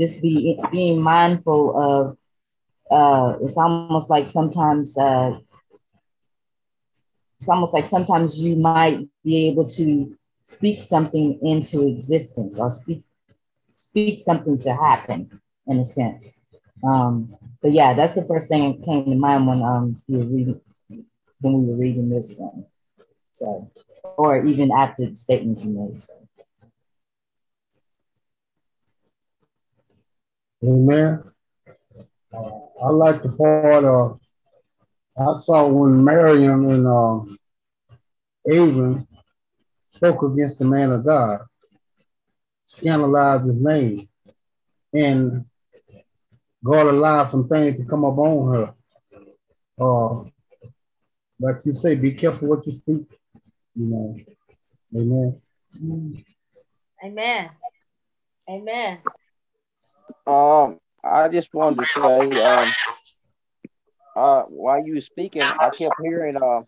just 0.00 0.20
be 0.20 0.60
being 0.72 1.00
mindful 1.00 1.80
of 1.80 2.18
uh, 2.90 3.38
it's 3.40 3.56
almost 3.56 4.10
like 4.10 4.26
sometimes 4.26 4.98
uh, 4.98 5.38
it's 7.38 7.48
almost 7.48 7.72
like 7.72 7.84
sometimes 7.84 8.42
you 8.42 8.56
might 8.56 9.06
be 9.24 9.48
able 9.48 9.66
to 9.66 10.12
speak 10.42 10.80
something 10.80 11.38
into 11.42 11.86
existence 11.86 12.58
or 12.58 12.68
speak 12.68 13.04
speak 13.76 14.20
something 14.20 14.58
to 14.58 14.74
happen 14.74 15.40
in 15.68 15.78
a 15.78 15.84
sense. 15.84 16.40
Um, 16.86 17.36
but 17.62 17.72
yeah, 17.72 17.94
that's 17.94 18.14
the 18.14 18.24
first 18.24 18.48
thing 18.48 18.72
that 18.72 18.84
came 18.84 19.04
to 19.04 19.14
mind 19.14 19.46
when 19.46 19.62
um 19.62 20.02
were 20.08 20.24
reading 20.24 20.60
when 21.40 21.62
we 21.62 21.72
were 21.72 21.78
reading 21.78 22.10
this 22.10 22.34
one. 22.36 22.66
So, 23.32 23.70
or 24.16 24.44
even 24.44 24.70
after 24.70 25.08
the 25.08 25.16
statement 25.16 25.64
you 25.64 25.70
made. 25.70 26.00
So. 26.00 26.14
Amen. 30.62 31.22
Uh, 32.32 32.50
I 32.82 32.88
like 32.90 33.22
the 33.22 33.30
part 33.30 33.84
of 33.84 34.20
I 35.16 35.32
saw 35.34 35.68
when 35.68 36.04
Miriam 36.04 36.68
and 36.70 37.38
Aaron 38.48 39.06
spoke 39.94 40.22
against 40.22 40.58
the 40.58 40.64
man 40.64 40.90
of 40.90 41.04
God, 41.04 41.40
scandalized 42.64 43.46
his 43.46 43.60
name, 43.60 44.08
and 44.92 45.44
God 46.64 46.86
allowed 46.86 47.26
some 47.26 47.46
things 47.46 47.78
to 47.78 47.84
come 47.84 48.04
up 48.06 48.16
on 48.16 48.54
her. 48.54 48.74
Uh, 49.78 50.24
like 51.38 51.56
you 51.66 51.72
say, 51.72 51.94
be 51.94 52.14
careful 52.14 52.48
what 52.48 52.66
you 52.66 52.72
speak. 52.72 53.02
You 53.76 53.86
know, 53.86 54.16
amen. 54.96 55.40
Amen. 57.04 57.50
Amen. 58.48 58.98
Um, 60.26 60.78
I 61.02 61.28
just 61.28 61.52
wanted 61.52 61.80
to 61.80 61.84
say, 61.84 62.42
um, 62.42 62.68
uh, 64.16 64.42
while 64.44 64.86
you 64.86 64.94
were 64.94 65.00
speaking, 65.00 65.42
I 65.42 65.68
kept 65.68 65.96
hearing, 66.02 66.36
uh, 66.36 66.62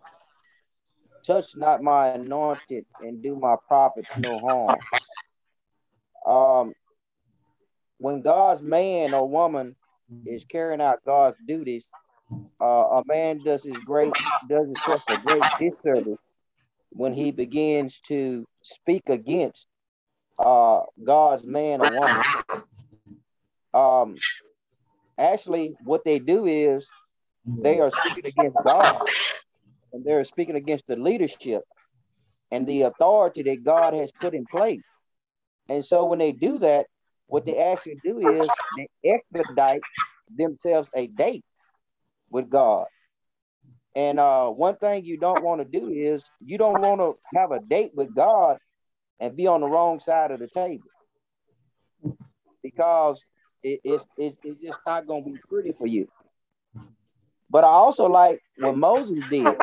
touch 1.26 1.56
not 1.56 1.82
my 1.82 2.08
anointed 2.08 2.84
and 3.00 3.22
do 3.22 3.36
my 3.36 3.56
prophets 3.66 4.10
no 4.18 4.38
harm. 4.38 4.78
Um, 6.26 6.74
when 7.98 8.20
God's 8.20 8.62
man 8.62 9.14
or 9.14 9.26
woman 9.28 9.74
is 10.24 10.44
carrying 10.44 10.80
out 10.80 10.98
God's 11.04 11.36
duties, 11.46 11.86
uh, 12.60 12.64
a 12.64 13.02
man 13.06 13.38
does 13.44 13.64
his 13.64 13.78
great 13.78 14.12
does 14.48 14.66
himself 14.66 15.02
a 15.08 15.18
great 15.18 15.42
disservice 15.58 16.18
when 16.90 17.12
he 17.12 17.30
begins 17.30 18.00
to 18.00 18.46
speak 18.62 19.08
against 19.08 19.66
uh, 20.38 20.80
God's 21.04 21.44
man 21.44 21.80
or 21.80 21.90
woman. 22.00 22.24
Um, 23.74 24.16
actually, 25.18 25.74
what 25.84 26.04
they 26.04 26.18
do 26.18 26.46
is 26.46 26.88
they 27.46 27.80
are 27.80 27.90
speaking 27.90 28.26
against 28.26 28.56
God, 28.64 29.00
and 29.92 30.04
they're 30.04 30.24
speaking 30.24 30.56
against 30.56 30.86
the 30.86 30.96
leadership 30.96 31.62
and 32.50 32.66
the 32.66 32.82
authority 32.82 33.42
that 33.42 33.64
God 33.64 33.94
has 33.94 34.10
put 34.20 34.34
in 34.34 34.46
place. 34.46 34.80
And 35.68 35.84
so, 35.84 36.06
when 36.06 36.18
they 36.18 36.32
do 36.32 36.58
that, 36.58 36.86
what 37.26 37.44
they 37.44 37.56
actually 37.56 37.98
do 38.04 38.18
is 38.42 38.48
they 38.76 38.88
expedite 39.04 39.82
themselves 40.34 40.90
a 40.94 41.06
date 41.06 41.44
with 42.30 42.48
God. 42.48 42.86
And 43.94 44.20
uh, 44.20 44.48
one 44.48 44.76
thing 44.76 45.04
you 45.04 45.16
don't 45.16 45.42
want 45.42 45.60
to 45.60 45.80
do 45.80 45.88
is 45.88 46.22
you 46.44 46.58
don't 46.58 46.80
want 46.82 47.00
to 47.00 47.16
have 47.38 47.50
a 47.50 47.60
date 47.60 47.92
with 47.94 48.14
God 48.14 48.58
and 49.18 49.36
be 49.36 49.46
on 49.46 49.60
the 49.60 49.66
wrong 49.66 50.00
side 50.00 50.30
of 50.30 50.38
the 50.38 50.48
table 50.48 50.84
because 52.62 53.24
it, 53.62 53.80
it's, 53.82 54.06
it, 54.18 54.36
it's 54.42 54.60
just 54.60 54.78
not 54.86 55.06
going 55.06 55.24
to 55.24 55.30
be 55.30 55.38
pretty 55.48 55.72
for 55.72 55.86
you. 55.86 56.08
But 57.48 57.64
I 57.64 57.68
also 57.68 58.06
like 58.06 58.40
what 58.58 58.76
Moses 58.76 59.24
did 59.30 59.56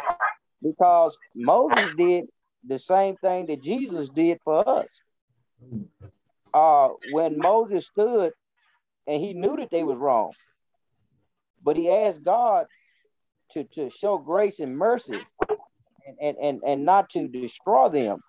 because 0.62 1.17
Moses 1.36 1.93
did 1.95 2.26
the 2.65 2.80
same 2.80 3.15
thing 3.17 3.45
that 3.47 3.62
Jesus 3.62 4.10
did 4.10 4.39
for 4.43 4.67
us 4.67 4.88
uh, 6.54 6.89
when 7.12 7.38
Moses 7.38 7.88
stood 7.88 8.34
and 9.08 9.22
he 9.22 9.34
knew 9.34 9.56
that 9.58 9.72
they 9.72 9.84
was 9.84 9.98
wrong, 9.98 10.32
but 11.63 11.78
he 11.78 11.89
asked 11.89 12.24
God 12.24 12.66
to, 13.52 13.63
to 13.76 13.89
show 13.89 14.18
grace 14.18 14.60
and 14.60 14.78
mercy 14.78 15.20
and, 16.08 16.18
and, 16.22 16.38
and, 16.42 16.62
and 16.66 16.86
not 16.86 17.10
to 17.12 17.28
destroy 17.28 17.89
them. 17.89 18.20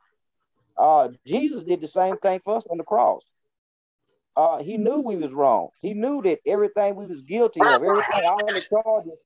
Uh, 0.77 1.09
Jesus 1.27 1.63
did 1.63 1.81
the 1.81 1.89
same 1.89 2.17
thing 2.19 2.41
for 2.45 2.57
us 2.57 2.67
on 2.69 2.79
the 2.79 2.85
cross. 2.85 3.23
Uh, 4.37 4.63
he 4.63 4.77
knew 4.77 5.01
we 5.01 5.17
was 5.17 5.33
wrong. 5.33 5.69
He 5.81 5.95
knew 5.95 6.21
that 6.23 6.41
everything 6.47 6.97
we 6.97 7.07
was 7.07 7.23
guilty 7.23 7.61
of, 7.61 7.85
everything, 7.85 8.25
all 8.25 8.47
the 8.47 8.65
charges, 8.69 9.21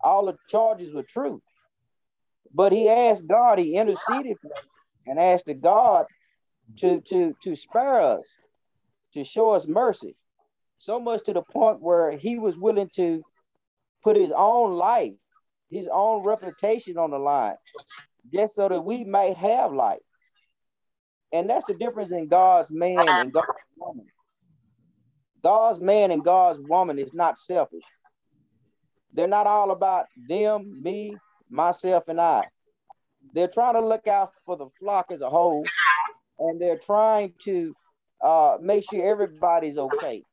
all 0.00 0.26
the 0.26 0.36
charges 0.48 0.94
were 0.94 1.02
true. 1.02 1.42
But 2.54 2.72
he 2.72 2.88
asked 2.88 3.26
God, 3.26 3.58
he 3.58 3.76
interceded 3.76 4.36
and 5.06 5.18
asked 5.18 5.46
the 5.46 5.54
God 5.54 6.06
to, 6.78 7.00
to, 7.02 7.34
to 7.42 7.56
spare 7.56 8.00
us, 8.00 8.26
to 9.14 9.24
show 9.24 9.50
us 9.50 9.66
mercy. 9.66 10.16
So 10.78 10.98
much 10.98 11.24
to 11.24 11.32
the 11.32 11.42
point 11.42 11.80
where 11.80 12.12
he 12.16 12.38
was 12.38 12.58
willing 12.58 12.90
to 12.96 13.22
put 14.02 14.16
his 14.16 14.32
own 14.32 14.74
life, 14.74 15.12
his 15.70 15.88
own 15.92 16.24
reputation 16.24 16.98
on 16.98 17.10
the 17.10 17.18
line, 17.18 17.54
just 18.32 18.54
so 18.54 18.68
that 18.68 18.84
we 18.84 19.04
might 19.04 19.36
have 19.36 19.72
life. 19.72 20.00
And 21.32 21.48
that's 21.48 21.64
the 21.64 21.74
difference 21.74 22.10
in 22.10 22.28
God's 22.28 22.70
man 22.70 22.98
and 22.98 23.32
God's 23.32 23.46
woman. 23.76 24.06
God's 25.42 25.80
man 25.80 26.10
and 26.10 26.24
God's 26.24 26.58
woman 26.60 26.98
is 26.98 27.14
not 27.14 27.38
selfish. 27.38 27.84
They're 29.12 29.26
not 29.26 29.46
all 29.46 29.70
about 29.70 30.06
them, 30.28 30.82
me, 30.82 31.16
myself, 31.50 32.08
and 32.08 32.20
I. 32.20 32.44
They're 33.34 33.48
trying 33.48 33.74
to 33.74 33.80
look 33.80 34.06
out 34.06 34.32
for 34.44 34.56
the 34.56 34.68
flock 34.78 35.06
as 35.10 35.20
a 35.20 35.30
whole, 35.30 35.64
and 36.42 36.60
they're 36.60 36.78
trying 36.78 37.32
to 37.44 37.74
uh, 38.22 38.56
make 38.60 38.84
sure 38.84 39.04
everybody's 39.04 39.78
okay. 39.78 40.24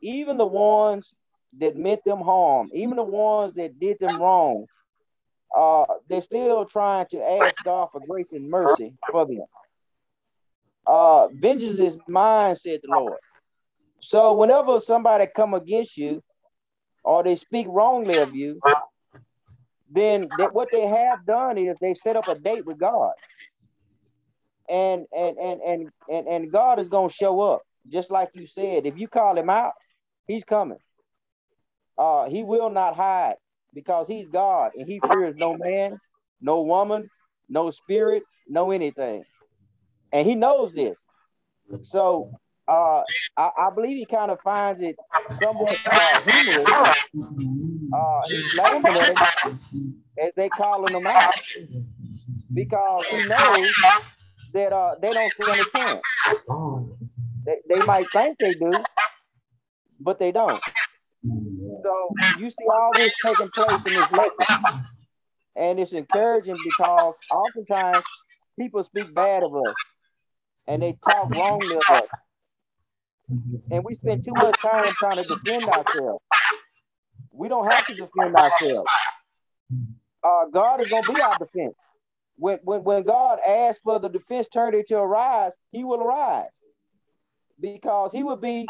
Even 0.00 0.36
the 0.36 0.46
ones 0.46 1.12
that 1.58 1.76
meant 1.76 2.04
them 2.04 2.20
harm, 2.20 2.70
even 2.74 2.96
the 2.96 3.02
ones 3.02 3.54
that 3.54 3.78
did 3.78 3.98
them 3.98 4.18
wrong, 4.18 4.66
uh, 5.56 5.84
they're 6.08 6.22
still 6.22 6.64
trying 6.64 7.06
to 7.10 7.18
ask 7.18 7.62
God 7.62 7.88
for 7.92 8.00
grace 8.00 8.32
and 8.32 8.48
mercy 8.48 8.94
for 9.10 9.26
them. 9.26 9.44
Uh, 10.86 11.28
vengeance 11.28 11.78
is 11.78 11.96
mine, 12.08 12.54
said 12.54 12.80
the 12.82 12.90
Lord. 12.90 13.18
So 14.00 14.32
whenever 14.32 14.80
somebody 14.80 15.26
come 15.26 15.54
against 15.54 15.96
you 15.96 16.22
or 17.04 17.22
they 17.22 17.36
speak 17.36 17.66
wrongly 17.68 18.16
of 18.16 18.34
you, 18.34 18.60
then 19.90 20.30
what 20.52 20.72
they 20.72 20.86
have 20.86 21.24
done 21.26 21.58
is 21.58 21.76
they 21.80 21.94
set 21.94 22.16
up 22.16 22.28
a 22.28 22.34
date 22.34 22.64
with 22.64 22.78
God. 22.78 23.12
And 24.72 25.06
and 25.16 25.36
and 25.36 25.60
and 25.60 25.88
and, 26.08 26.26
and 26.26 26.52
God 26.52 26.78
is 26.78 26.88
gonna 26.88 27.10
show 27.10 27.40
up, 27.40 27.62
just 27.88 28.10
like 28.10 28.30
you 28.34 28.46
said. 28.46 28.86
If 28.86 28.96
you 28.96 29.06
call 29.06 29.36
him 29.36 29.50
out, 29.50 29.72
he's 30.26 30.44
coming. 30.44 30.78
Uh, 31.98 32.28
he 32.28 32.42
will 32.42 32.70
not 32.70 32.96
hide 32.96 33.34
because 33.74 34.08
he's 34.08 34.28
God 34.28 34.72
and 34.76 34.88
he 34.88 34.98
fears 35.00 35.36
no 35.36 35.56
man, 35.56 35.98
no 36.40 36.62
woman, 36.62 37.10
no 37.48 37.70
spirit, 37.70 38.22
no 38.48 38.70
anything. 38.70 39.24
And 40.10 40.26
he 40.26 40.34
knows 40.34 40.72
this. 40.72 41.04
So 41.82 42.30
uh, 42.68 43.02
I, 43.36 43.50
I, 43.58 43.70
believe 43.74 43.96
he 43.96 44.04
kind 44.04 44.30
of 44.30 44.40
finds 44.40 44.80
it 44.80 44.96
somewhat 45.40 45.78
uh, 45.90 46.20
humorous. 46.20 46.70
Uh, 47.92 48.20
he's 48.28 48.54
as 50.18 50.30
they 50.36 50.48
calling 50.48 50.94
him 50.94 51.06
out 51.06 51.34
because 52.52 53.04
he 53.10 53.26
knows 53.26 53.70
that 54.52 54.72
uh, 54.72 54.94
they 55.00 55.10
don't 55.10 55.32
stand 55.32 55.60
a 55.60 55.78
chance. 55.78 56.00
They, 57.44 57.56
they 57.68 57.86
might 57.86 58.06
think 58.12 58.38
they 58.38 58.54
do, 58.54 58.72
but 60.00 60.18
they 60.18 60.32
don't. 60.32 60.62
So 61.82 62.14
you 62.38 62.50
see 62.50 62.64
all 62.70 62.90
this 62.94 63.14
taking 63.24 63.48
place 63.50 63.86
in 63.86 63.94
this 63.94 64.12
lesson, 64.12 64.46
and 65.56 65.80
it's 65.80 65.92
encouraging 65.92 66.56
because 66.64 67.14
oftentimes 67.30 68.04
people 68.58 68.82
speak 68.82 69.14
bad 69.14 69.42
of 69.42 69.54
us 69.54 69.74
and 70.68 70.82
they 70.82 70.96
talk 71.04 71.30
wrongly 71.30 71.76
of 71.76 71.82
us 71.90 72.08
and 73.70 73.84
we 73.84 73.94
spend 73.94 74.24
too 74.24 74.34
much 74.34 74.58
time 74.60 74.86
trying 74.92 75.16
to 75.16 75.24
defend 75.24 75.64
ourselves. 75.64 76.22
We 77.32 77.48
don't 77.48 77.70
have 77.70 77.86
to 77.86 77.94
defend 77.94 78.34
ourselves. 78.36 78.88
Uh, 80.22 80.46
God 80.52 80.80
is 80.80 80.90
going 80.90 81.04
to 81.04 81.12
be 81.12 81.20
our 81.20 81.38
defense. 81.38 81.74
When, 82.36 82.58
when, 82.62 82.82
when 82.82 83.02
God 83.02 83.38
asks 83.46 83.80
for 83.82 83.98
the 83.98 84.08
defense 84.08 84.46
attorney 84.46 84.82
to 84.88 84.98
arise, 84.98 85.52
he 85.70 85.84
will 85.84 86.02
arise 86.02 86.50
because 87.60 88.12
he 88.12 88.22
will 88.22 88.36
be 88.36 88.66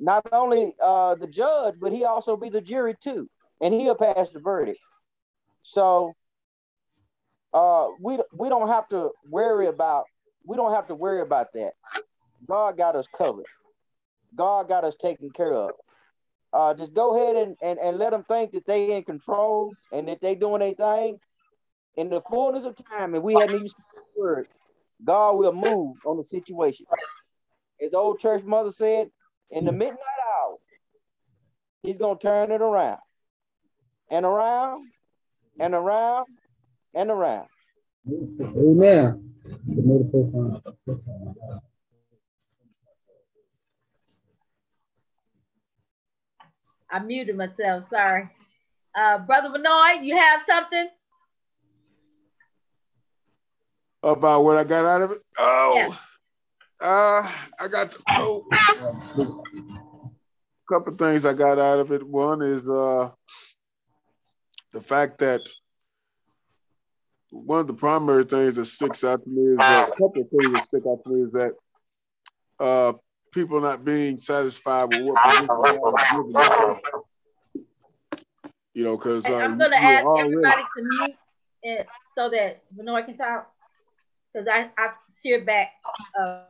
not 0.00 0.26
only 0.32 0.74
uh, 0.82 1.14
the 1.14 1.26
judge, 1.26 1.74
but 1.80 1.92
he 1.92 2.04
also 2.04 2.36
be 2.36 2.50
the 2.50 2.60
jury 2.60 2.94
too, 3.00 3.28
and 3.60 3.72
he'll 3.72 3.94
pass 3.94 4.30
the 4.30 4.40
verdict. 4.40 4.80
So 5.62 6.12
uh, 7.52 7.88
we 8.00 8.18
we 8.36 8.48
don't 8.48 8.68
have 8.68 8.88
to 8.88 9.10
worry 9.30 9.68
about 9.68 10.04
we 10.44 10.56
don't 10.56 10.72
have 10.72 10.88
to 10.88 10.94
worry 10.94 11.22
about 11.22 11.52
that. 11.54 11.72
God 12.46 12.76
got 12.76 12.96
us 12.96 13.06
covered. 13.16 13.46
God 14.34 14.68
got 14.68 14.84
us 14.84 14.96
taken 14.96 15.30
care 15.30 15.54
of. 15.54 15.70
Uh, 16.52 16.74
just 16.74 16.92
go 16.94 17.16
ahead 17.16 17.36
and, 17.36 17.56
and, 17.62 17.78
and 17.78 17.98
let 17.98 18.10
them 18.10 18.24
think 18.24 18.52
that 18.52 18.66
they 18.66 18.92
in 18.92 19.02
control 19.02 19.72
and 19.92 20.06
that 20.08 20.20
they 20.20 20.34
doing 20.34 20.60
their 20.60 20.74
thing. 20.74 21.18
In 21.96 22.08
the 22.10 22.20
fullness 22.22 22.64
of 22.64 22.76
time, 22.76 23.14
and 23.14 23.22
we 23.22 23.34
hadn't 23.34 23.60
used 23.60 23.76
the 23.94 24.02
word, 24.20 24.48
God 25.04 25.36
will 25.36 25.52
move 25.52 25.96
on 26.04 26.16
the 26.16 26.24
situation. 26.24 26.86
As 27.82 27.90
the 27.90 27.98
old 27.98 28.18
church 28.18 28.42
mother 28.44 28.70
said, 28.70 29.10
in 29.50 29.64
the 29.64 29.72
midnight 29.72 29.98
hour, 29.98 30.56
he's 31.82 31.96
gonna 31.96 32.18
turn 32.18 32.50
it 32.50 32.62
around 32.62 32.98
and 34.10 34.24
around 34.24 34.86
and 35.60 35.74
around 35.74 36.26
and 36.94 37.10
around. 37.10 37.48
Amen. 38.08 39.30
I 46.90 46.98
muted 47.00 47.36
myself. 47.36 47.88
Sorry. 47.88 48.28
Uh, 48.94 49.18
Brother 49.18 49.50
Benoit, 49.50 50.02
you 50.02 50.16
have 50.16 50.42
something? 50.42 50.88
About 54.04 54.44
what 54.44 54.58
I 54.58 54.64
got 54.64 54.84
out 54.84 55.00
of 55.00 55.12
it? 55.12 55.18
Oh, 55.38 55.96
yeah. 56.82 56.86
uh, 56.86 57.30
I 57.58 57.68
got 57.68 57.96
oh, 58.10 58.44
a 59.18 60.72
couple 60.72 60.94
things 60.96 61.24
I 61.24 61.32
got 61.32 61.58
out 61.58 61.78
of 61.78 61.90
it. 61.90 62.06
One 62.06 62.42
is 62.42 62.68
uh, 62.68 63.10
the 64.72 64.82
fact 64.82 65.18
that 65.20 65.40
one 67.30 67.60
of 67.60 67.66
the 67.66 67.72
primary 67.72 68.24
things 68.24 68.56
that 68.56 68.66
sticks 68.66 69.04
out 69.04 69.24
to 69.24 69.30
me 69.30 69.42
is 69.42 69.58
uh, 69.58 69.86
a 69.88 69.92
couple 69.92 70.20
of 70.20 70.28
things 70.28 70.52
that 70.52 70.62
stick 70.64 70.82
out 70.86 71.02
to 71.04 71.10
me 71.10 71.22
is 71.22 71.32
that 71.32 71.52
uh, 72.60 72.92
people 73.32 73.58
not 73.58 73.86
being 73.86 74.18
satisfied 74.18 74.84
with 74.84 75.02
what 75.02 76.82
you 78.74 78.84
know, 78.84 78.96
because 78.98 79.24
um, 79.26 79.32
I'm 79.32 79.58
gonna 79.58 79.76
ask 79.76 80.06
everybody 80.20 80.62
to 80.76 80.82
mute 80.82 81.16
it 81.62 81.86
so 82.14 82.28
that 82.28 82.62
Benoit 82.76 83.06
can 83.06 83.16
talk. 83.16 83.53
Because 84.34 84.48
I 84.50 84.70
I 84.76 84.90
hear 85.22 85.44
back 85.44 85.70
uh, 86.20 86.40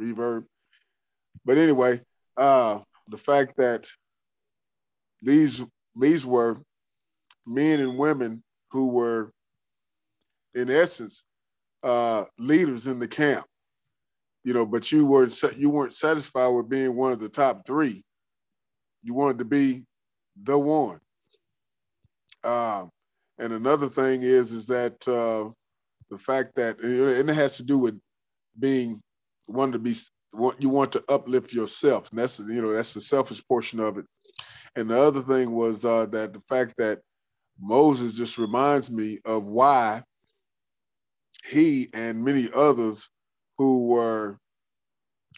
reverb. 0.00 0.44
But 1.44 1.58
anyway, 1.58 2.00
uh, 2.36 2.80
the 3.08 3.18
fact 3.18 3.56
that 3.56 3.88
these 5.22 5.64
these 5.98 6.26
were 6.26 6.60
men 7.46 7.80
and 7.80 7.98
women 7.98 8.42
who 8.70 8.92
were, 8.92 9.32
in 10.54 10.70
essence, 10.70 11.24
uh, 11.82 12.24
leaders 12.38 12.86
in 12.86 12.98
the 12.98 13.08
camp 13.08 13.46
you 14.44 14.52
know, 14.52 14.66
but 14.66 14.90
you 14.90 15.06
weren't 15.06 15.40
you 15.56 15.70
weren't 15.70 15.94
satisfied 15.94 16.48
with 16.48 16.68
being 16.68 16.96
one 16.96 17.12
of 17.12 17.20
the 17.20 17.28
top 17.28 17.66
three. 17.66 18.04
You 19.02 19.14
wanted 19.14 19.38
to 19.38 19.44
be 19.44 19.84
the 20.42 20.58
one. 20.58 21.00
Uh, 22.42 22.86
and 23.38 23.52
another 23.52 23.88
thing 23.88 24.22
is 24.22 24.52
is 24.52 24.66
that 24.66 25.06
uh, 25.06 25.50
the 26.12 26.18
fact 26.18 26.54
that 26.56 26.78
and 26.80 27.28
it 27.28 27.34
has 27.34 27.56
to 27.56 27.64
do 27.64 27.78
with 27.78 27.98
being 28.58 29.00
one 29.46 29.72
to 29.72 29.78
be 29.78 29.94
what 30.30 30.62
you 30.62 30.68
want 30.68 30.92
to 30.92 31.04
uplift 31.08 31.52
yourself, 31.52 32.10
and 32.10 32.18
that's 32.18 32.38
you 32.38 32.60
know 32.62 32.72
that's 32.72 32.94
the 32.94 33.00
selfish 33.00 33.42
portion 33.48 33.80
of 33.80 33.98
it. 33.98 34.04
And 34.76 34.90
the 34.90 35.00
other 35.00 35.22
thing 35.22 35.50
was 35.52 35.84
uh, 35.84 36.06
that 36.06 36.34
the 36.34 36.42
fact 36.48 36.74
that 36.78 37.00
Moses 37.60 38.14
just 38.14 38.38
reminds 38.38 38.90
me 38.90 39.18
of 39.24 39.48
why 39.48 40.02
he 41.44 41.88
and 41.94 42.24
many 42.24 42.48
others 42.54 43.08
who 43.58 43.86
were 43.86 44.38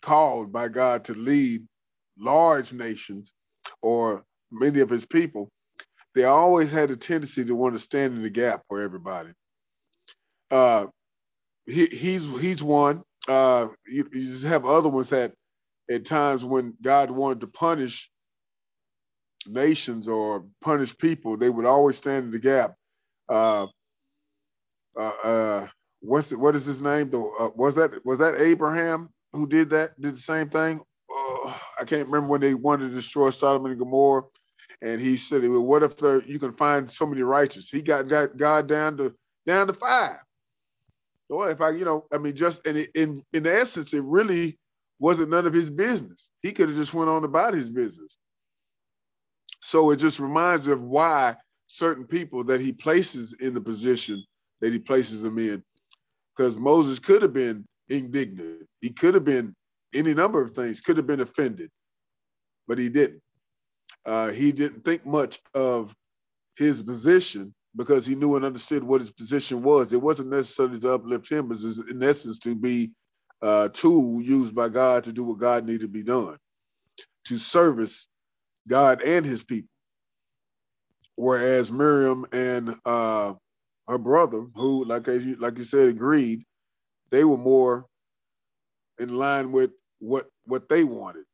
called 0.03 0.53
by 0.53 0.69
God 0.69 1.05
to 1.05 1.15
lead 1.15 1.67
large 2.19 2.73
nations 2.73 3.35
or 3.81 4.25
many 4.51 4.81
of 4.81 4.91
his 4.91 5.07
people, 5.07 5.51
they 6.15 6.25
always 6.25 6.71
had 6.71 6.91
a 6.91 6.97
tendency 6.97 7.45
to 7.45 7.55
want 7.55 7.75
to 7.75 7.81
stand 7.81 8.15
in 8.15 8.23
the 8.23 8.31
gap 8.31 8.63
for 8.69 8.83
everybody. 8.83 9.31
Uh, 10.55 10.87
he, 11.67 11.87
he's 11.87 12.41
he's 12.41 12.63
one. 12.63 13.03
Uh, 13.27 13.69
you, 13.89 14.09
you 14.13 14.21
just 14.21 14.45
have 14.45 14.65
other 14.65 14.89
ones 14.89 15.11
that 15.11 15.33
at 15.91 16.05
times 16.05 16.45
when 16.45 16.75
God 16.81 17.11
wanted 17.11 17.41
to 17.41 17.49
punish 17.49 18.09
nations 19.49 20.07
or 20.07 20.47
punish 20.61 20.97
people, 20.97 21.37
they 21.37 21.51
would 21.51 21.67
always 21.67 21.97
stand 21.97 22.27
in 22.27 22.31
the 22.31 22.39
gap. 22.39 22.75
Uh, 23.29 23.67
uh, 24.97 25.13
uh, 25.25 25.67
what's 26.01 26.31
it, 26.31 26.39
what 26.39 26.55
is 26.55 26.67
his 26.67 26.81
name? 26.81 27.11
The, 27.11 27.19
uh, 27.19 27.51
was 27.57 27.75
that 27.75 27.91
was 28.07 28.21
that 28.21 28.41
Abraham 28.41 29.09
who 29.33 29.49
did 29.49 29.71
that? 29.71 30.01
Did 30.01 30.15
the 30.15 30.19
same 30.19 30.49
thing? 30.49 30.81
Uh, 31.11 31.53
I 31.81 31.85
can't 31.85 32.07
remember 32.07 32.29
when 32.29 32.41
they 32.41 32.55
wanted 32.55 32.91
to 32.91 32.95
destroy 32.95 33.31
Sodom 33.31 33.67
and 33.67 33.77
Gomorrah, 33.77 34.23
and 34.83 35.01
he 35.01 35.17
said, 35.17 35.43
"Well, 35.43 35.63
what 35.63 35.83
if 35.83 35.97
there, 35.97 36.23
you 36.23 36.39
can 36.39 36.53
find 36.53 36.89
so 36.89 37.07
many 37.07 37.23
righteous?" 37.23 37.71
He 37.71 37.83
got 37.83 38.07
that 38.09 38.37
God 38.37 38.69
down 38.69 38.97
to 38.99 39.13
down 39.47 39.67
to 39.67 39.73
five. 39.73 40.24
Well, 41.29 41.49
if 41.49 41.61
I, 41.61 41.71
you 41.71 41.85
know, 41.85 42.07
I 42.13 42.19
mean, 42.19 42.35
just 42.35 42.67
in 42.67 42.87
in 42.95 43.23
in 43.33 43.47
essence, 43.47 43.95
it 43.95 44.05
really 44.05 44.59
wasn't 44.99 45.31
none 45.31 45.47
of 45.47 45.53
his 45.53 45.71
business. 45.71 46.31
He 46.43 46.53
could 46.53 46.69
have 46.69 46.79
just 46.79 46.95
went 46.95 47.11
on 47.11 47.25
about 47.25 47.55
his 47.55 47.71
business. 47.71 48.19
So 49.61 49.91
it 49.91 49.97
just 49.97 50.21
reminds 50.21 50.67
of 50.67 50.83
why 50.83 51.37
certain 51.67 52.05
people 52.05 52.45
that 52.45 52.61
he 52.61 52.73
places 52.73 53.35
in 53.41 53.55
the 53.55 53.61
position 53.61 54.23
that 54.61 54.73
he 54.73 54.79
places 54.79 55.23
them 55.23 55.39
in 55.39 55.63
because 56.35 56.59
Moses 56.59 56.99
could 56.99 57.23
have 57.23 57.33
been 57.33 57.65
indignant. 57.89 58.67
He 58.81 58.91
could 58.91 59.15
have 59.15 59.25
been 59.25 59.55
any 59.95 60.15
number 60.15 60.43
of 60.43 60.51
things, 60.51 60.81
could 60.81 60.97
have 60.97 61.07
been 61.07 61.21
offended, 61.21 61.71
but 62.67 62.79
he 62.79 62.89
didn't. 62.89 63.21
Uh, 64.05 64.31
he 64.31 64.53
didn't 64.53 64.85
think 64.85 65.07
much 65.07 65.41
of 65.55 65.95
his 66.57 66.83
position 66.83 67.55
because 67.77 68.07
he 68.07 68.15
knew 68.15 68.37
and 68.37 68.45
understood 68.45 68.85
what 68.85 69.01
his 69.01 69.11
position 69.11 69.63
was. 69.63 69.93
It 69.93 70.03
wasn't 70.03 70.31
necessarily 70.31 70.79
to 70.81 70.95
uplift 70.95 71.31
him, 71.31 71.49
but 71.49 71.59
in 71.91 72.03
essence 72.03 72.39
to 72.41 72.55
be 72.55 72.93
a 73.43 73.69
tool 73.73 74.23
used 74.23 74.55
by 74.55 74.69
God 74.69 75.05
to 75.05 75.13
do 75.13 75.25
what 75.25 75.39
God 75.39 75.67
needed 75.67 75.83
to 75.83 75.89
be 75.89 76.03
done, 76.03 76.39
to 77.27 77.39
service 77.39 78.09
God 78.69 79.03
and 79.03 79.25
his 79.25 79.43
people. 79.43 79.69
Whereas 81.17 81.71
Miriam 81.71 82.27
and 82.33 82.77
uh, 82.85 83.35
her 83.87 83.99
brother, 83.99 84.47
who, 84.55 84.85
like 84.85 85.07
you, 85.07 85.37
like 85.37 85.59
you 85.59 85.65
said, 85.65 85.89
agreed, 85.89 86.45
they 87.11 87.25
were 87.25 87.37
more 87.37 87.87
in 88.99 89.15
line 89.17 89.53
with 89.53 89.71
what 90.01 90.27
what 90.45 90.69
they 90.69 90.85
wanted. 90.85 91.25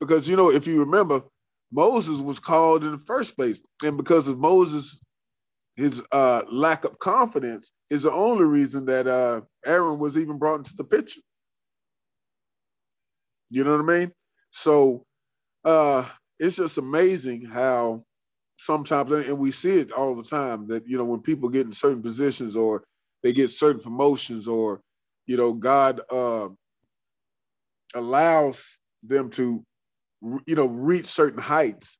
Because 0.00 0.28
you 0.28 0.36
know, 0.36 0.50
if 0.50 0.66
you 0.66 0.80
remember, 0.80 1.22
Moses 1.70 2.20
was 2.20 2.38
called 2.38 2.84
in 2.84 2.92
the 2.92 2.98
first 2.98 3.36
place, 3.36 3.62
and 3.82 3.96
because 3.96 4.28
of 4.28 4.38
Moses, 4.38 5.00
his 5.76 6.02
uh, 6.12 6.42
lack 6.50 6.84
of 6.84 6.98
confidence 6.98 7.72
is 7.90 8.02
the 8.02 8.12
only 8.12 8.44
reason 8.44 8.84
that 8.86 9.06
uh, 9.06 9.40
Aaron 9.64 9.98
was 9.98 10.18
even 10.18 10.38
brought 10.38 10.58
into 10.58 10.76
the 10.76 10.84
picture. 10.84 11.20
You 13.50 13.64
know 13.64 13.76
what 13.76 13.92
I 13.92 13.98
mean? 13.98 14.12
So 14.50 15.04
uh, 15.64 16.06
it's 16.38 16.56
just 16.56 16.78
amazing 16.78 17.46
how 17.46 18.04
sometimes, 18.58 19.12
and 19.12 19.38
we 19.38 19.50
see 19.50 19.76
it 19.76 19.92
all 19.92 20.14
the 20.14 20.24
time, 20.24 20.66
that 20.68 20.86
you 20.86 20.98
know 20.98 21.04
when 21.04 21.20
people 21.20 21.48
get 21.48 21.66
in 21.66 21.72
certain 21.72 22.02
positions 22.02 22.56
or 22.56 22.84
they 23.22 23.32
get 23.32 23.50
certain 23.50 23.80
promotions 23.80 24.48
or 24.48 24.80
you 25.26 25.36
know 25.36 25.52
God 25.52 26.00
uh, 26.10 26.48
allows 27.94 28.78
them 29.02 29.30
to 29.30 29.64
you 30.46 30.54
know 30.54 30.66
reach 30.66 31.06
certain 31.06 31.40
heights 31.40 31.98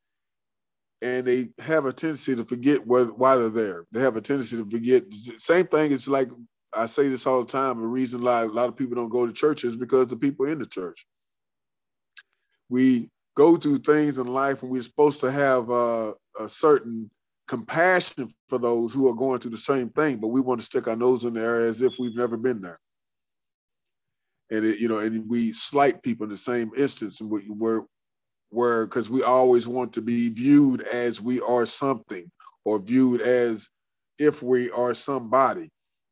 and 1.02 1.26
they 1.26 1.48
have 1.58 1.84
a 1.84 1.92
tendency 1.92 2.36
to 2.36 2.44
forget 2.44 2.86
why 2.86 3.34
they're 3.34 3.48
there. 3.48 3.84
They 3.90 4.00
have 4.00 4.16
a 4.16 4.20
tendency 4.20 4.56
to 4.56 4.70
forget. 4.70 5.02
Same 5.36 5.66
thing 5.66 5.90
is 5.90 6.08
like 6.08 6.28
i 6.74 6.86
say 6.86 7.06
this 7.06 7.26
all 7.26 7.44
the 7.44 7.52
time 7.52 7.78
the 7.78 7.86
reason 7.86 8.22
why 8.22 8.40
a 8.40 8.46
lot 8.46 8.66
of 8.66 8.74
people 8.74 8.94
don't 8.94 9.10
go 9.10 9.26
to 9.26 9.32
church 9.32 9.62
is 9.62 9.76
because 9.76 10.06
the 10.06 10.16
people 10.16 10.46
in 10.46 10.58
the 10.58 10.66
church. 10.66 11.06
We 12.70 13.10
go 13.36 13.56
through 13.56 13.80
things 13.80 14.16
in 14.16 14.26
life 14.26 14.62
and 14.62 14.70
we're 14.70 14.82
supposed 14.82 15.20
to 15.20 15.30
have 15.30 15.68
a 15.68 16.14
certain 16.46 17.10
compassion 17.48 18.30
for 18.48 18.58
those 18.58 18.94
who 18.94 19.08
are 19.08 19.14
going 19.14 19.40
through 19.40 19.50
the 19.50 19.58
same 19.58 19.90
thing 19.90 20.16
but 20.16 20.28
we 20.28 20.40
want 20.40 20.60
to 20.60 20.64
stick 20.64 20.88
our 20.88 20.96
nose 20.96 21.24
in 21.24 21.34
there 21.34 21.66
as 21.66 21.82
if 21.82 21.98
we've 21.98 22.16
never 22.16 22.36
been 22.36 22.62
there. 22.62 22.78
And 24.50 24.64
it, 24.64 24.78
you 24.78 24.88
know, 24.88 24.98
and 24.98 25.28
we 25.28 25.52
slight 25.52 26.02
people 26.02 26.24
in 26.24 26.30
the 26.30 26.36
same 26.36 26.70
instance, 26.76 27.20
and 27.22 27.30
we, 27.30 27.40
where, 27.42 27.82
where, 28.52 28.86
because 28.86 29.08
we 29.08 29.22
always 29.22 29.66
want 29.66 29.94
to 29.94 30.02
be 30.02 30.28
viewed 30.28 30.82
as 30.82 31.20
we 31.20 31.40
are 31.40 31.64
something, 31.64 32.30
or 32.64 32.78
viewed 32.78 33.22
as 33.22 33.68
if 34.18 34.42
we 34.42 34.70
are 34.72 34.92
somebody, 34.92 35.70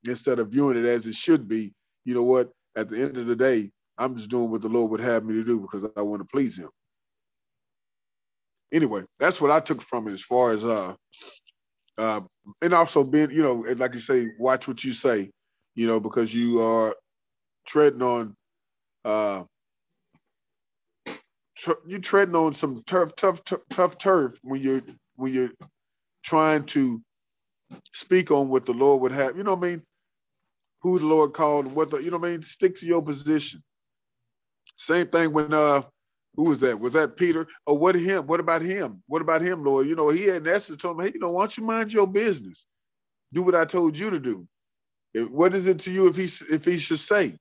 instead 0.09 0.39
of 0.39 0.49
viewing 0.49 0.79
it 0.79 0.87
as 0.87 1.07
it 1.07 1.15
should 1.15 1.47
be. 1.47 1.73
You 2.05 2.15
know 2.15 2.23
what? 2.23 2.51
At 2.77 2.89
the 2.89 3.01
end 3.01 3.19
of 3.19 3.27
the 3.27 3.37
day, 3.37 3.71
I'm 3.99 4.17
just 4.17 4.31
doing 4.31 4.51
what 4.51 4.63
the 4.63 4.69
Lord 4.69 4.91
would 4.91 5.01
have 5.01 5.25
me 5.25 5.35
to 5.35 5.43
do 5.43 5.61
because 5.61 5.87
I 5.97 6.03
want 6.03 6.23
to 6.23 6.29
please 6.33 6.59
Him. 6.59 6.71
Anyway, 8.73 9.05
that's 9.19 9.41
what 9.41 9.51
I 9.51 9.61
took 9.61 9.83
from 9.83 10.09
it 10.09 10.13
as 10.13 10.23
far 10.23 10.53
as 10.53 10.65
uh, 10.65 10.95
uh, 11.99 12.21
and 12.63 12.73
also 12.73 13.05
being, 13.05 13.31
you 13.31 13.43
know, 13.43 13.65
like 13.77 13.93
you 13.93 14.01
say, 14.01 14.29
watch 14.39 14.67
what 14.67 14.83
you 14.83 14.93
say, 14.93 15.31
you 15.75 15.87
know, 15.87 16.01
because 16.01 16.35
you 16.35 16.63
are 16.63 16.95
treading 17.67 18.03
on 18.03 18.35
uh 19.05 19.45
tr- 21.61 21.73
you 21.87 21.99
treading 21.99 22.35
on 22.35 22.55
some 22.55 22.83
tough, 22.87 23.15
tough, 23.17 23.45
tough, 23.45 23.61
tough 23.71 23.99
turf 23.99 24.39
when 24.43 24.61
you're 24.61 24.83
when 25.17 25.33
you're 25.33 25.53
trying 26.25 26.65
to 26.65 27.03
speak 27.93 28.31
on 28.31 28.49
what 28.49 28.67
the 28.67 28.73
Lord 28.73 29.03
would 29.03 29.13
have. 29.13 29.37
You 29.37 29.45
know 29.45 29.55
what 29.55 29.67
I 29.67 29.71
mean? 29.71 29.83
Who 30.83 30.99
the 30.99 31.07
Lord 31.07 31.35
called 31.35 31.67
and 31.67 31.75
what 31.75 31.91
the 31.91 31.99
you 31.99 32.11
know 32.11 32.19
what 32.19 32.29
I 32.29 32.33
mean? 32.33 32.43
Stick 32.43 32.77
to 32.77 32.87
your 32.87 33.03
position. 33.03 33.63
Same 34.77 35.07
thing 35.09 35.33
when 35.33 35.53
uh 35.53 35.83
who 36.37 36.45
was 36.45 36.61
that? 36.61 36.79
Was 36.79 36.93
that 36.95 37.17
Peter? 37.17 37.47
Oh, 37.67 37.75
what 37.75 37.95
him? 37.95 38.27
What 38.27 38.41
about 38.41 38.63
him? 38.63 39.03
What 39.09 39.21
about 39.21 39.43
him, 39.43 39.65
Lord? 39.65 39.87
You 39.87 39.97
know, 39.97 40.11
he 40.11 40.25
had 40.25 40.47
in 40.47 40.49
essence 40.49 40.81
told 40.81 40.99
him, 40.99 41.07
hey, 41.07 41.13
you 41.13 41.21
know, 41.21 41.33
why 41.33 41.43
don't 41.43 41.57
you 41.57 41.65
mind 41.65 41.93
your 41.93 42.07
business? 42.07 42.67
Do 43.33 43.43
what 43.43 43.55
I 43.55 43.65
told 43.65 43.97
you 43.97 44.11
to 44.11 44.21
do. 44.21 44.47
What 45.29 45.55
is 45.55 45.67
it 45.67 45.81
to 45.81 45.91
you 45.91 46.09
if 46.09 46.17
he 46.17 46.25
if 46.55 46.65
he 46.65 46.79
should 46.79 47.01
stay? 47.01 47.37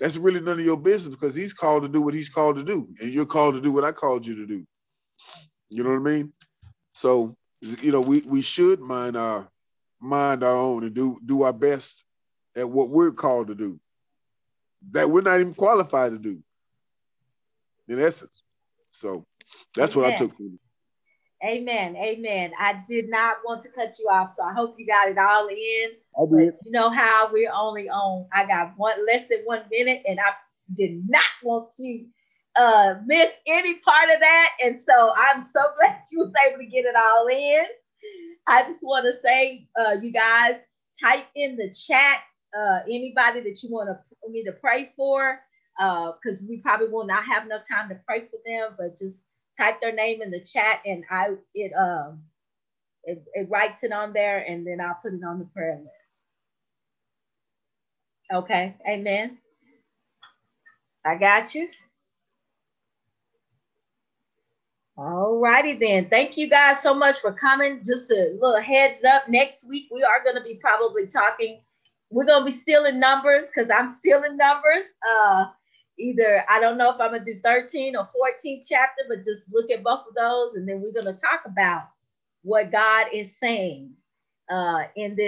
That's 0.00 0.16
really 0.16 0.40
none 0.40 0.58
of 0.58 0.64
your 0.64 0.78
business 0.78 1.14
because 1.14 1.34
he's 1.34 1.52
called 1.52 1.82
to 1.82 1.88
do 1.88 2.00
what 2.00 2.14
he's 2.14 2.30
called 2.30 2.56
to 2.56 2.64
do, 2.64 2.88
and 3.00 3.12
you're 3.12 3.26
called 3.26 3.54
to 3.54 3.60
do 3.60 3.70
what 3.70 3.84
I 3.84 3.92
called 3.92 4.26
you 4.26 4.34
to 4.36 4.46
do. 4.46 4.66
You 5.68 5.84
know 5.84 5.90
what 5.90 5.96
I 5.96 6.02
mean? 6.02 6.32
So, 6.94 7.36
you 7.60 7.92
know, 7.92 8.00
we 8.00 8.22
we 8.22 8.40
should 8.40 8.80
mind 8.80 9.16
our 9.16 9.48
mind 10.00 10.42
our 10.42 10.56
own 10.56 10.84
and 10.84 10.94
do 10.94 11.18
do 11.24 11.42
our 11.42 11.52
best 11.52 12.04
at 12.56 12.68
what 12.68 12.88
we're 12.88 13.12
called 13.12 13.48
to 13.48 13.54
do. 13.54 13.78
That 14.92 15.10
we're 15.10 15.20
not 15.20 15.38
even 15.38 15.54
qualified 15.54 16.12
to 16.12 16.18
do. 16.18 16.42
In 17.86 18.00
essence. 18.00 18.42
So 18.92 19.26
that's 19.76 19.94
what 19.94 20.06
I 20.06 20.16
took 20.16 20.34
from 20.34 20.46
it. 20.54 20.69
Amen. 21.44 21.96
Amen. 21.96 22.52
I 22.58 22.82
did 22.86 23.08
not 23.08 23.36
want 23.44 23.62
to 23.62 23.70
cut 23.70 23.94
you 23.98 24.06
off, 24.10 24.34
so 24.36 24.42
I 24.42 24.52
hope 24.52 24.76
you 24.78 24.86
got 24.86 25.08
it 25.08 25.18
all 25.18 25.48
in. 25.48 25.90
I 26.16 26.26
did. 26.26 26.54
you 26.64 26.70
know 26.70 26.90
how 26.90 27.30
we're 27.32 27.52
only 27.52 27.88
on, 27.88 28.26
I 28.32 28.46
got 28.46 28.74
one 28.76 29.06
less 29.06 29.24
than 29.30 29.40
one 29.44 29.62
minute, 29.70 30.02
and 30.06 30.20
I 30.20 30.32
did 30.76 31.02
not 31.08 31.24
want 31.42 31.72
to 31.78 32.04
uh, 32.56 32.94
miss 33.06 33.30
any 33.46 33.76
part 33.76 34.10
of 34.10 34.20
that. 34.20 34.50
And 34.62 34.80
so 34.86 35.12
I'm 35.16 35.40
so 35.42 35.60
glad 35.78 36.00
you 36.10 36.18
was 36.18 36.32
able 36.46 36.58
to 36.58 36.66
get 36.66 36.84
it 36.84 36.94
all 36.96 37.26
in. 37.28 37.64
I 38.46 38.62
just 38.64 38.82
want 38.82 39.06
to 39.06 39.20
say, 39.20 39.68
uh, 39.78 39.92
you 40.02 40.12
guys, 40.12 40.56
type 41.00 41.26
in 41.36 41.56
the 41.56 41.72
chat 41.72 42.18
uh, 42.58 42.80
anybody 42.84 43.40
that 43.40 43.62
you 43.62 43.70
want 43.70 43.88
to 43.88 44.30
me 44.30 44.44
to 44.44 44.52
pray 44.52 44.88
for, 44.96 45.40
because 45.78 46.40
uh, 46.40 46.44
we 46.48 46.58
probably 46.58 46.88
will 46.88 47.06
not 47.06 47.24
have 47.24 47.44
enough 47.46 47.62
time 47.70 47.88
to 47.88 47.98
pray 48.06 48.20
for 48.20 48.38
them, 48.44 48.74
but 48.78 48.98
just 48.98 49.18
type 49.58 49.80
their 49.80 49.94
name 49.94 50.22
in 50.22 50.30
the 50.30 50.40
chat 50.40 50.80
and 50.86 51.04
I 51.10 51.30
it 51.54 51.72
um 51.74 52.22
it, 53.04 53.22
it 53.34 53.48
writes 53.50 53.82
it 53.84 53.92
on 53.92 54.12
there 54.12 54.40
and 54.40 54.66
then 54.66 54.80
I'll 54.80 54.98
put 55.02 55.14
it 55.14 55.24
on 55.26 55.38
the 55.38 55.46
prayer 55.46 55.78
list. 55.78 56.24
Okay, 58.32 58.76
amen. 58.88 59.38
I 61.04 61.16
got 61.16 61.54
you. 61.54 61.68
All 64.96 65.40
righty 65.40 65.74
then. 65.74 66.08
Thank 66.10 66.36
you 66.36 66.48
guys 66.48 66.80
so 66.82 66.94
much 66.94 67.20
for 67.20 67.32
coming. 67.32 67.82
Just 67.86 68.10
a 68.12 68.36
little 68.40 68.60
heads 68.60 69.04
up. 69.04 69.28
Next 69.28 69.66
week 69.68 69.88
we 69.92 70.04
are 70.04 70.22
going 70.22 70.36
to 70.36 70.42
be 70.42 70.56
probably 70.56 71.08
talking. 71.08 71.60
We're 72.10 72.26
going 72.26 72.42
to 72.42 72.46
be 72.46 72.52
still 72.52 72.84
in 72.86 73.00
numbers 73.00 73.48
because 73.54 73.70
I'm 73.70 73.88
still 73.88 74.22
in 74.24 74.36
numbers. 74.36 74.84
Uh, 75.10 75.46
either 76.00 76.44
I 76.48 76.60
don't 76.60 76.78
know 76.78 76.90
if 76.90 77.00
I'm 77.00 77.12
gonna 77.12 77.24
do 77.24 77.40
13 77.44 77.96
or 77.96 78.04
14 78.04 78.62
chapter, 78.66 79.02
but 79.08 79.24
just 79.24 79.44
look 79.52 79.70
at 79.70 79.84
both 79.84 80.06
of 80.08 80.14
those, 80.14 80.56
and 80.56 80.68
then 80.68 80.80
we're 80.80 80.92
gonna 80.92 81.16
talk 81.16 81.42
about 81.46 81.82
what 82.42 82.72
God 82.72 83.08
is 83.12 83.36
saying 83.36 83.92
uh, 84.50 84.84
in 84.96 85.16
this 85.16 85.18